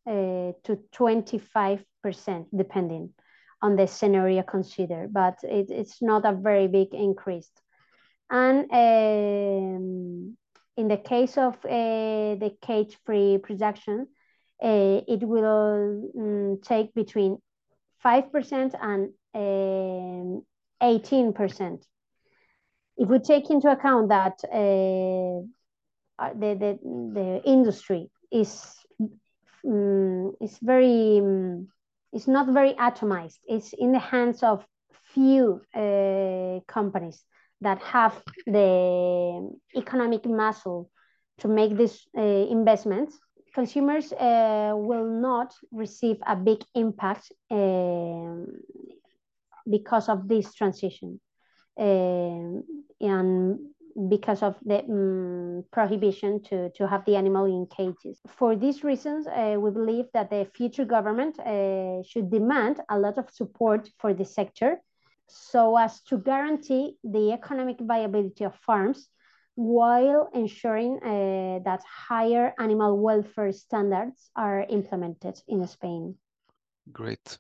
uh, 0.07 0.53
to 0.65 0.79
25%, 0.95 1.85
depending 2.57 3.15
on 3.63 3.77
the 3.77 3.87
scenario 3.87 4.43
considered, 4.43 5.13
but 5.13 5.39
it, 5.43 5.71
it's 5.71 6.03
not 6.03 6.25
a 6.25 6.33
very 6.33 6.69
big 6.69 6.93
increase. 6.93 7.51
And 8.31 8.65
um, 8.71 10.37
in 10.77 10.89
the 10.89 10.97
case 10.97 11.39
of 11.39 11.55
uh, 11.65 12.37
the 12.37 12.53
cage-free 12.61 13.39
production, 13.39 14.07
uh, 14.63 15.01
it 15.07 15.23
will 15.23 16.11
um, 16.17 16.61
take 16.63 16.95
between 16.95 17.39
5% 18.05 18.75
and 18.81 19.13
18%. 20.83 21.83
If 22.97 23.09
we 23.09 23.19
take 23.21 23.51
into 23.51 23.71
account 23.71 24.09
that 24.09 24.43
uh, 24.45 25.47
the, 26.19 26.55
the, 26.55 26.79
the 27.15 27.43
industry 27.45 28.11
is, 28.31 28.75
um, 29.67 30.33
is 30.41 30.59
very, 30.63 31.19
um, 31.19 31.69
it's 32.13 32.29
not 32.29 32.49
very 32.49 32.75
atomized. 32.75 33.39
It's 33.47 33.73
in 33.73 33.93
the 33.93 33.99
hands 33.99 34.43
of 34.43 34.65
few 35.15 35.61
uh, 35.75 36.61
companies 36.67 37.25
that 37.61 37.81
have 37.83 38.23
the 38.47 39.51
economic 39.77 40.27
muscle 40.27 40.91
to 41.39 41.49
make 41.49 41.77
these 41.77 42.07
uh, 42.17 42.23
investments. 42.23 43.19
Consumers 43.55 44.13
uh, 44.13 44.73
will 44.77 45.07
not 45.07 45.55
receive 45.73 46.17
a 46.27 46.37
big 46.37 46.59
impact 46.75 47.33
um, 47.51 48.47
because 49.69 50.09
of 50.09 50.29
this 50.29 50.55
transition. 50.55 51.21
Um, 51.79 52.65
and 53.01 53.59
because 54.09 54.43
of 54.43 54.57
the 54.65 54.85
um, 54.85 55.65
prohibition 55.73 56.43
to, 56.45 56.71
to 56.71 56.87
have 56.87 57.05
the 57.05 57.17
animal 57.17 57.47
in 57.47 57.67
cages. 57.67 58.21
For 58.37 58.57
these 58.57 58.85
reasons, 58.85 59.27
uh, 59.27 59.57
we 59.59 59.71
believe 59.71 60.07
that 60.15 60.31
the 60.31 60.47
future 60.55 60.85
government 60.85 61.39
uh, 61.41 62.03
should 62.03 62.31
demand 62.31 62.81
a 62.89 62.99
lot 62.99 63.19
of 63.19 63.31
support 63.31 63.89
for 63.99 64.15
the 64.15 64.25
sector 64.25 64.81
so 65.27 65.77
as 65.77 66.01
to 66.03 66.19
guarantee 66.19 66.97
the 67.05 67.33
economic 67.33 67.77
viability 67.81 68.45
of 68.45 68.55
farms 68.57 69.09
while 69.55 70.31
ensuring 70.35 71.01
uh, 71.03 71.59
that 71.65 71.83
higher 71.85 72.55
animal 72.59 72.97
welfare 72.99 73.53
standards 73.53 74.31
are 74.37 74.65
implemented 74.69 75.41
in 75.49 75.67
Spain. 75.67 76.15
Great. 76.93 77.39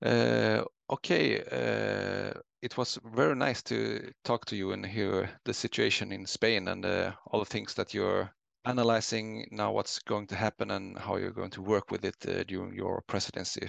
Uh, 0.00 0.62
okay, 0.90 1.40
uh, 1.40 2.38
it 2.62 2.76
was 2.76 2.98
very 3.14 3.34
nice 3.34 3.62
to 3.62 4.12
talk 4.24 4.44
to 4.46 4.56
you 4.56 4.72
and 4.72 4.84
hear 4.84 5.30
the 5.44 5.54
situation 5.54 6.12
in 6.12 6.26
Spain 6.26 6.68
and 6.68 6.84
uh, 6.84 7.12
all 7.30 7.40
the 7.40 7.46
things 7.46 7.74
that 7.74 7.94
you're 7.94 8.30
analyzing 8.64 9.46
now, 9.50 9.72
what's 9.72 9.98
going 10.00 10.26
to 10.26 10.36
happen 10.36 10.70
and 10.70 10.98
how 10.98 11.16
you're 11.16 11.30
going 11.30 11.50
to 11.50 11.62
work 11.62 11.90
with 11.90 12.04
it 12.04 12.16
uh, 12.28 12.42
during 12.44 12.74
your 12.74 13.02
presidency. 13.06 13.68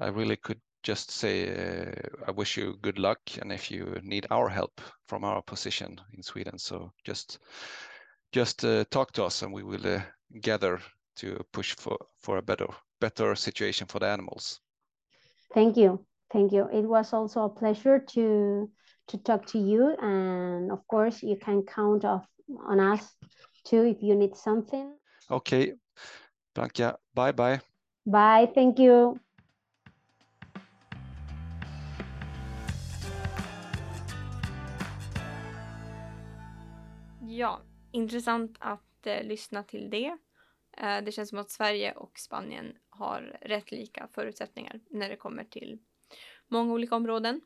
I 0.00 0.08
really 0.08 0.36
could 0.36 0.60
just 0.82 1.10
say 1.10 1.48
uh, 1.48 1.92
I 2.26 2.30
wish 2.32 2.56
you 2.56 2.76
good 2.82 2.98
luck, 2.98 3.20
and 3.40 3.52
if 3.52 3.70
you 3.70 3.98
need 4.02 4.26
our 4.30 4.48
help 4.48 4.80
from 5.06 5.24
our 5.24 5.42
position 5.42 6.00
in 6.14 6.22
Sweden, 6.22 6.58
so 6.58 6.92
just 7.04 7.38
just 8.32 8.64
uh, 8.64 8.84
talk 8.90 9.12
to 9.12 9.24
us, 9.24 9.42
and 9.42 9.52
we 9.52 9.62
will 9.62 9.86
uh, 9.86 10.00
gather 10.40 10.80
to 11.16 11.38
push 11.52 11.74
for 11.76 11.96
for 12.20 12.38
a 12.38 12.42
better 12.42 12.66
better 13.00 13.34
situation 13.34 13.86
for 13.86 14.00
the 14.00 14.06
animals. 14.06 14.60
Thank 15.54 15.76
you. 15.76 16.04
Thank 16.32 16.52
you. 16.52 16.66
It 16.72 16.88
was 16.88 17.12
also 17.12 17.44
a 17.44 17.48
pleasure 17.50 17.98
to 17.98 18.70
to 19.08 19.18
talk 19.18 19.46
to 19.46 19.58
you, 19.58 19.94
and 20.00 20.72
of 20.72 20.86
course, 20.86 21.22
you 21.22 21.36
can 21.36 21.62
count 21.62 22.04
off 22.04 22.26
on 22.68 22.80
us 22.80 23.16
too 23.64 23.84
if 23.84 24.02
you 24.02 24.14
need 24.14 24.34
something. 24.34 24.96
Okay, 25.30 25.74
Blanca. 26.54 26.96
Bye 27.14 27.32
bye. 27.32 27.60
Bye. 28.06 28.50
Thank 28.54 28.78
you. 28.78 29.18
Ja, 37.20 37.60
intressant 37.90 38.56
att 38.58 39.06
eh, 39.06 39.22
lyssna 39.22 39.62
till 39.62 39.90
det. 39.90 40.16
Eh, 40.76 41.04
det 41.04 41.12
känns 41.12 41.28
som 41.28 41.38
att 41.38 41.50
Sverige 41.50 41.92
och 41.92 42.18
Spanien 42.18 42.76
har 42.90 43.38
rätt 43.40 43.70
lika 43.70 44.08
förutsättningar 44.12 44.80
när 44.90 45.08
det 45.08 45.16
kommer 45.16 45.44
till 45.44 45.78
många 46.52 46.72
olika 46.72 46.96
områden. 46.96 47.40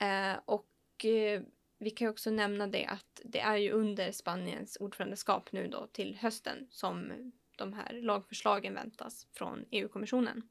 Eh, 0.00 0.38
och 0.44 1.04
eh, 1.04 1.42
vi 1.78 1.90
kan 1.90 2.08
också 2.08 2.30
nämna 2.30 2.66
det 2.66 2.86
att 2.86 3.20
det 3.24 3.40
är 3.40 3.56
ju 3.56 3.70
under 3.70 4.12
Spaniens 4.12 4.76
ordförandeskap 4.80 5.52
nu 5.52 5.68
då 5.68 5.86
till 5.86 6.16
hösten 6.16 6.66
som 6.70 7.12
de 7.56 7.72
här 7.72 7.92
lagförslagen 7.92 8.74
väntas 8.74 9.26
från 9.32 9.64
EU-kommissionen. 9.70 10.48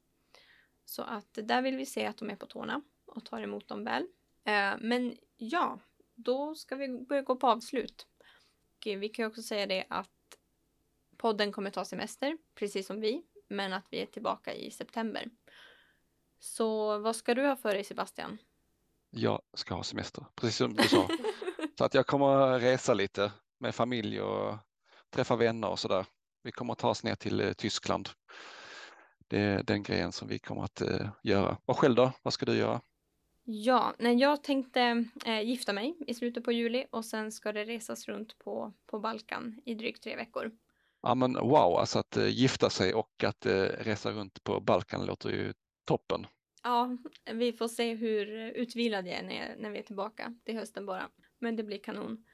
Så 0.86 1.02
att 1.02 1.40
där 1.44 1.62
vill 1.62 1.78
vi 1.78 1.86
se 1.86 2.06
att 2.06 2.18
de 2.18 2.30
är 2.30 2.36
på 2.36 2.46
tårna 2.46 2.82
och 3.06 3.26
tar 3.26 3.42
emot 3.42 3.68
dem 3.68 3.84
väl. 3.84 4.08
Eh, 4.44 4.74
men 4.80 5.18
ja, 5.38 5.80
då 6.16 6.56
ska 6.56 6.76
vi 6.76 6.88
börja 6.88 7.22
gå 7.22 7.36
på 7.36 7.48
avslut. 7.48 8.08
Och 8.76 8.88
eh, 8.88 9.00
vi 9.00 9.10
kan 9.10 9.26
också 9.26 9.42
säga 9.42 9.68
det 9.68 9.86
att 9.90 10.10
podden 11.18 11.52
kommer 11.52 11.70
ta 11.70 11.86
semester, 11.86 12.38
precis 12.56 12.88
som 12.88 13.02
vi, 13.02 13.24
men 13.48 13.74
att 13.74 13.86
vi 13.90 14.02
är 14.02 14.06
tillbaka 14.06 14.54
i 14.54 14.72
september. 14.72 15.30
Så 16.44 16.98
vad 16.98 17.16
ska 17.16 17.34
du 17.34 17.48
ha 17.48 17.56
för 17.56 17.74
dig 17.74 17.84
Sebastian? 17.84 18.38
Jag 19.10 19.42
ska 19.54 19.76
ha 19.76 19.84
semester, 19.84 20.26
precis 20.36 20.58
som 20.58 20.74
du 20.74 20.84
sa. 20.84 21.08
så 21.78 21.84
att 21.84 21.94
jag 21.94 22.08
kommer 22.08 22.60
resa 22.60 22.94
lite 22.94 23.32
med 23.58 23.76
familj 23.76 24.22
och 24.22 24.58
träffa 25.10 25.36
vänner 25.36 25.70
och 25.70 25.80
sådär. 25.80 26.06
Vi 26.42 26.52
kommer 26.52 26.74
att 26.74 26.80
ta 26.80 26.90
oss 26.90 27.04
ner 27.04 27.16
till 27.16 27.42
eh, 27.42 27.54
Tyskland. 27.54 28.10
Det 29.28 29.40
är 29.40 29.64
den 29.64 29.84
grejen 29.84 30.12
som 30.12 30.28
vi 30.28 30.40
kommer 30.40 30.64
att 30.64 30.82
uh, 30.82 31.08
göra. 31.24 31.58
Och 31.66 31.80
själv 31.80 31.96
då? 31.96 32.12
Vad 32.24 32.34
ska 32.34 32.46
du 32.46 32.58
göra? 32.58 32.82
Ja, 33.44 33.94
nej, 34.00 34.16
jag 34.16 34.44
tänkte 34.44 35.06
eh, 35.26 35.42
gifta 35.42 35.74
mig 35.74 35.96
i 36.08 36.14
slutet 36.14 36.44
på 36.44 36.52
juli 36.52 36.86
och 36.92 37.06
sen 37.06 37.32
ska 37.32 37.52
det 37.52 37.66
resas 37.66 38.08
runt 38.08 38.40
på, 38.40 38.74
på 38.86 39.00
Balkan 39.00 39.62
i 39.66 39.76
drygt 39.76 40.04
tre 40.04 40.16
veckor. 40.16 40.52
Ja 41.02 41.16
men 41.16 41.34
wow, 41.34 41.78
alltså 41.78 42.00
att 42.00 42.18
uh, 42.18 42.28
gifta 42.28 42.70
sig 42.70 42.94
och 42.94 43.24
att 43.24 43.46
uh, 43.46 43.64
resa 43.64 44.12
runt 44.12 44.44
på 44.44 44.60
Balkan 44.60 45.06
låter 45.06 45.30
ju 45.30 45.54
toppen. 45.86 46.28
Ja, 46.64 46.98
vi 47.34 47.54
får 47.54 47.68
se 47.68 47.96
hur 47.96 48.28
utvilad 48.52 49.08
jag 49.08 49.14
är 49.14 49.24
när, 49.24 49.56
när 49.58 49.70
vi 49.70 49.80
är 49.80 49.84
tillbaka 49.84 50.36
till 50.44 50.58
hösten 50.58 50.86
bara. 50.86 51.10
Men 51.40 51.56
det 51.56 51.64
blir 51.64 51.78
kanon. 51.78 52.26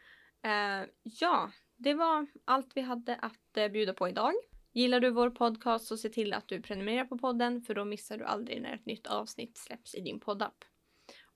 Uh, 0.46 0.90
ja, 1.04 1.52
det 1.76 1.94
var 1.94 2.28
allt 2.46 2.72
vi 2.76 2.82
hade 2.82 3.16
att 3.16 3.58
uh, 3.58 3.68
bjuda 3.68 3.94
på 3.94 4.10
idag. 4.10 4.34
Gillar 4.72 5.00
du 5.00 5.10
vår 5.10 5.30
podcast 5.30 5.86
så 5.86 5.98
se 5.98 6.10
till 6.10 6.34
att 6.34 6.48
du 6.48 6.62
prenumererar 6.62 7.06
på 7.06 7.18
podden 7.18 7.62
för 7.62 7.76
då 7.76 7.86
missar 7.86 8.18
du 8.18 8.24
aldrig 8.24 8.62
när 8.62 8.74
ett 8.74 8.86
nytt 8.86 9.08
avsnitt 9.08 9.58
släpps 9.58 9.96
i 9.96 10.02
din 10.02 10.20
poddapp. 10.20 10.66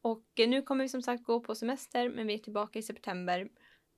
Och 0.02 0.26
eh, 0.40 0.50
nu 0.50 0.62
kommer 0.62 0.84
vi 0.84 0.90
som 0.90 1.02
sagt 1.02 1.24
gå 1.24 1.40
på 1.40 1.56
semester 1.56 2.10
men 2.10 2.28
vi 2.28 2.34
är 2.34 2.38
tillbaka 2.38 2.80
i 2.80 2.82
september. 2.82 3.50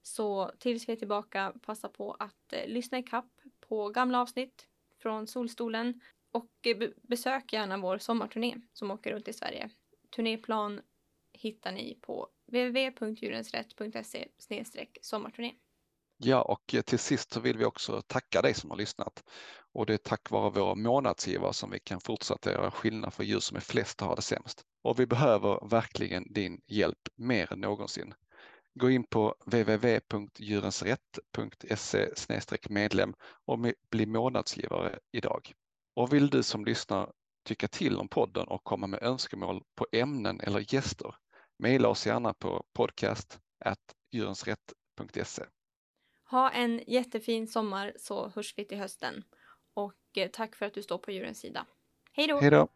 Så 0.03 0.51
tills 0.59 0.89
vi 0.89 0.93
är 0.93 0.97
tillbaka 0.97 1.53
passa 1.61 1.89
på 1.89 2.13
att 2.19 2.53
lyssna 2.67 2.97
i 2.97 3.03
kapp 3.03 3.41
på 3.59 3.89
gamla 3.89 4.21
avsnitt 4.21 4.67
från 5.01 5.27
Solstolen 5.27 6.01
och 6.35 6.67
eh, 6.67 6.89
besök 7.01 7.53
gärna 7.53 7.77
vår 7.77 7.97
sommarturné 7.97 8.55
som 8.73 8.91
åker 8.91 9.13
runt 9.13 9.27
i 9.27 9.33
Sverige. 9.33 9.69
Turnéplan 10.15 10.81
hittar 11.33 11.71
ni 11.71 11.99
på 12.01 12.27
www.djurensrätt.se 12.47 14.27
sommarturné. 15.01 15.53
Ja, 16.17 16.41
och 16.41 16.75
eh, 16.75 16.81
till 16.81 16.99
sist 16.99 17.31
så 17.31 17.39
vill 17.39 17.57
vi 17.57 17.65
också 17.65 18.01
tacka 18.01 18.41
dig 18.41 18.53
som 18.53 18.69
har 18.69 18.77
lyssnat. 18.77 19.23
Och 19.73 19.85
det 19.85 19.93
är 19.93 19.97
tack 19.97 20.29
vare 20.29 20.49
våra 20.49 20.75
månadsgivare 20.75 21.53
som 21.53 21.71
vi 21.71 21.79
kan 21.79 22.01
fortsätta 22.01 22.51
göra 22.51 22.71
skillnad 22.71 23.13
för 23.13 23.23
djur 23.23 23.39
som 23.39 23.57
är 23.57 23.61
flest 23.61 24.01
och 24.01 24.07
har 24.07 24.15
det 24.15 24.21
sämst. 24.21 24.65
Och 24.81 24.99
vi 24.99 25.05
behöver 25.05 25.69
verkligen 25.69 26.33
din 26.33 26.61
hjälp 26.67 27.09
mer 27.15 27.53
än 27.53 27.59
någonsin. 27.59 28.13
Gå 28.73 28.89
in 28.89 29.03
på 29.03 29.35
www.djurensrätt.se 29.45 32.07
medlem 32.69 33.13
och 33.45 33.59
bli 33.89 34.05
månadsgivare 34.05 34.99
idag. 35.11 35.53
Och 35.95 36.13
vill 36.13 36.29
du 36.29 36.43
som 36.43 36.65
lyssnar 36.65 37.11
tycka 37.43 37.67
till 37.67 37.97
om 37.97 38.07
podden 38.07 38.47
och 38.47 38.63
komma 38.63 38.87
med 38.87 39.03
önskemål 39.03 39.63
på 39.75 39.87
ämnen 39.91 40.39
eller 40.39 40.73
gäster, 40.73 41.15
mejla 41.57 41.89
oss 41.89 42.07
gärna 42.07 42.33
på 42.33 42.65
podcast. 42.73 43.39
Ha 46.29 46.49
en 46.51 46.81
jättefin 46.87 47.47
sommar 47.47 47.93
så 47.99 48.29
hörs 48.29 48.53
vi 48.57 48.65
till 48.65 48.77
hösten. 48.77 49.23
Och 49.73 50.17
eh, 50.17 50.29
tack 50.33 50.55
för 50.55 50.65
att 50.65 50.73
du 50.73 50.83
står 50.83 50.97
på 50.97 51.11
djurens 51.11 51.39
sida. 51.39 51.65
Hej 52.11 52.27
då! 52.27 52.39
Hej 52.39 52.49
då! 52.49 52.67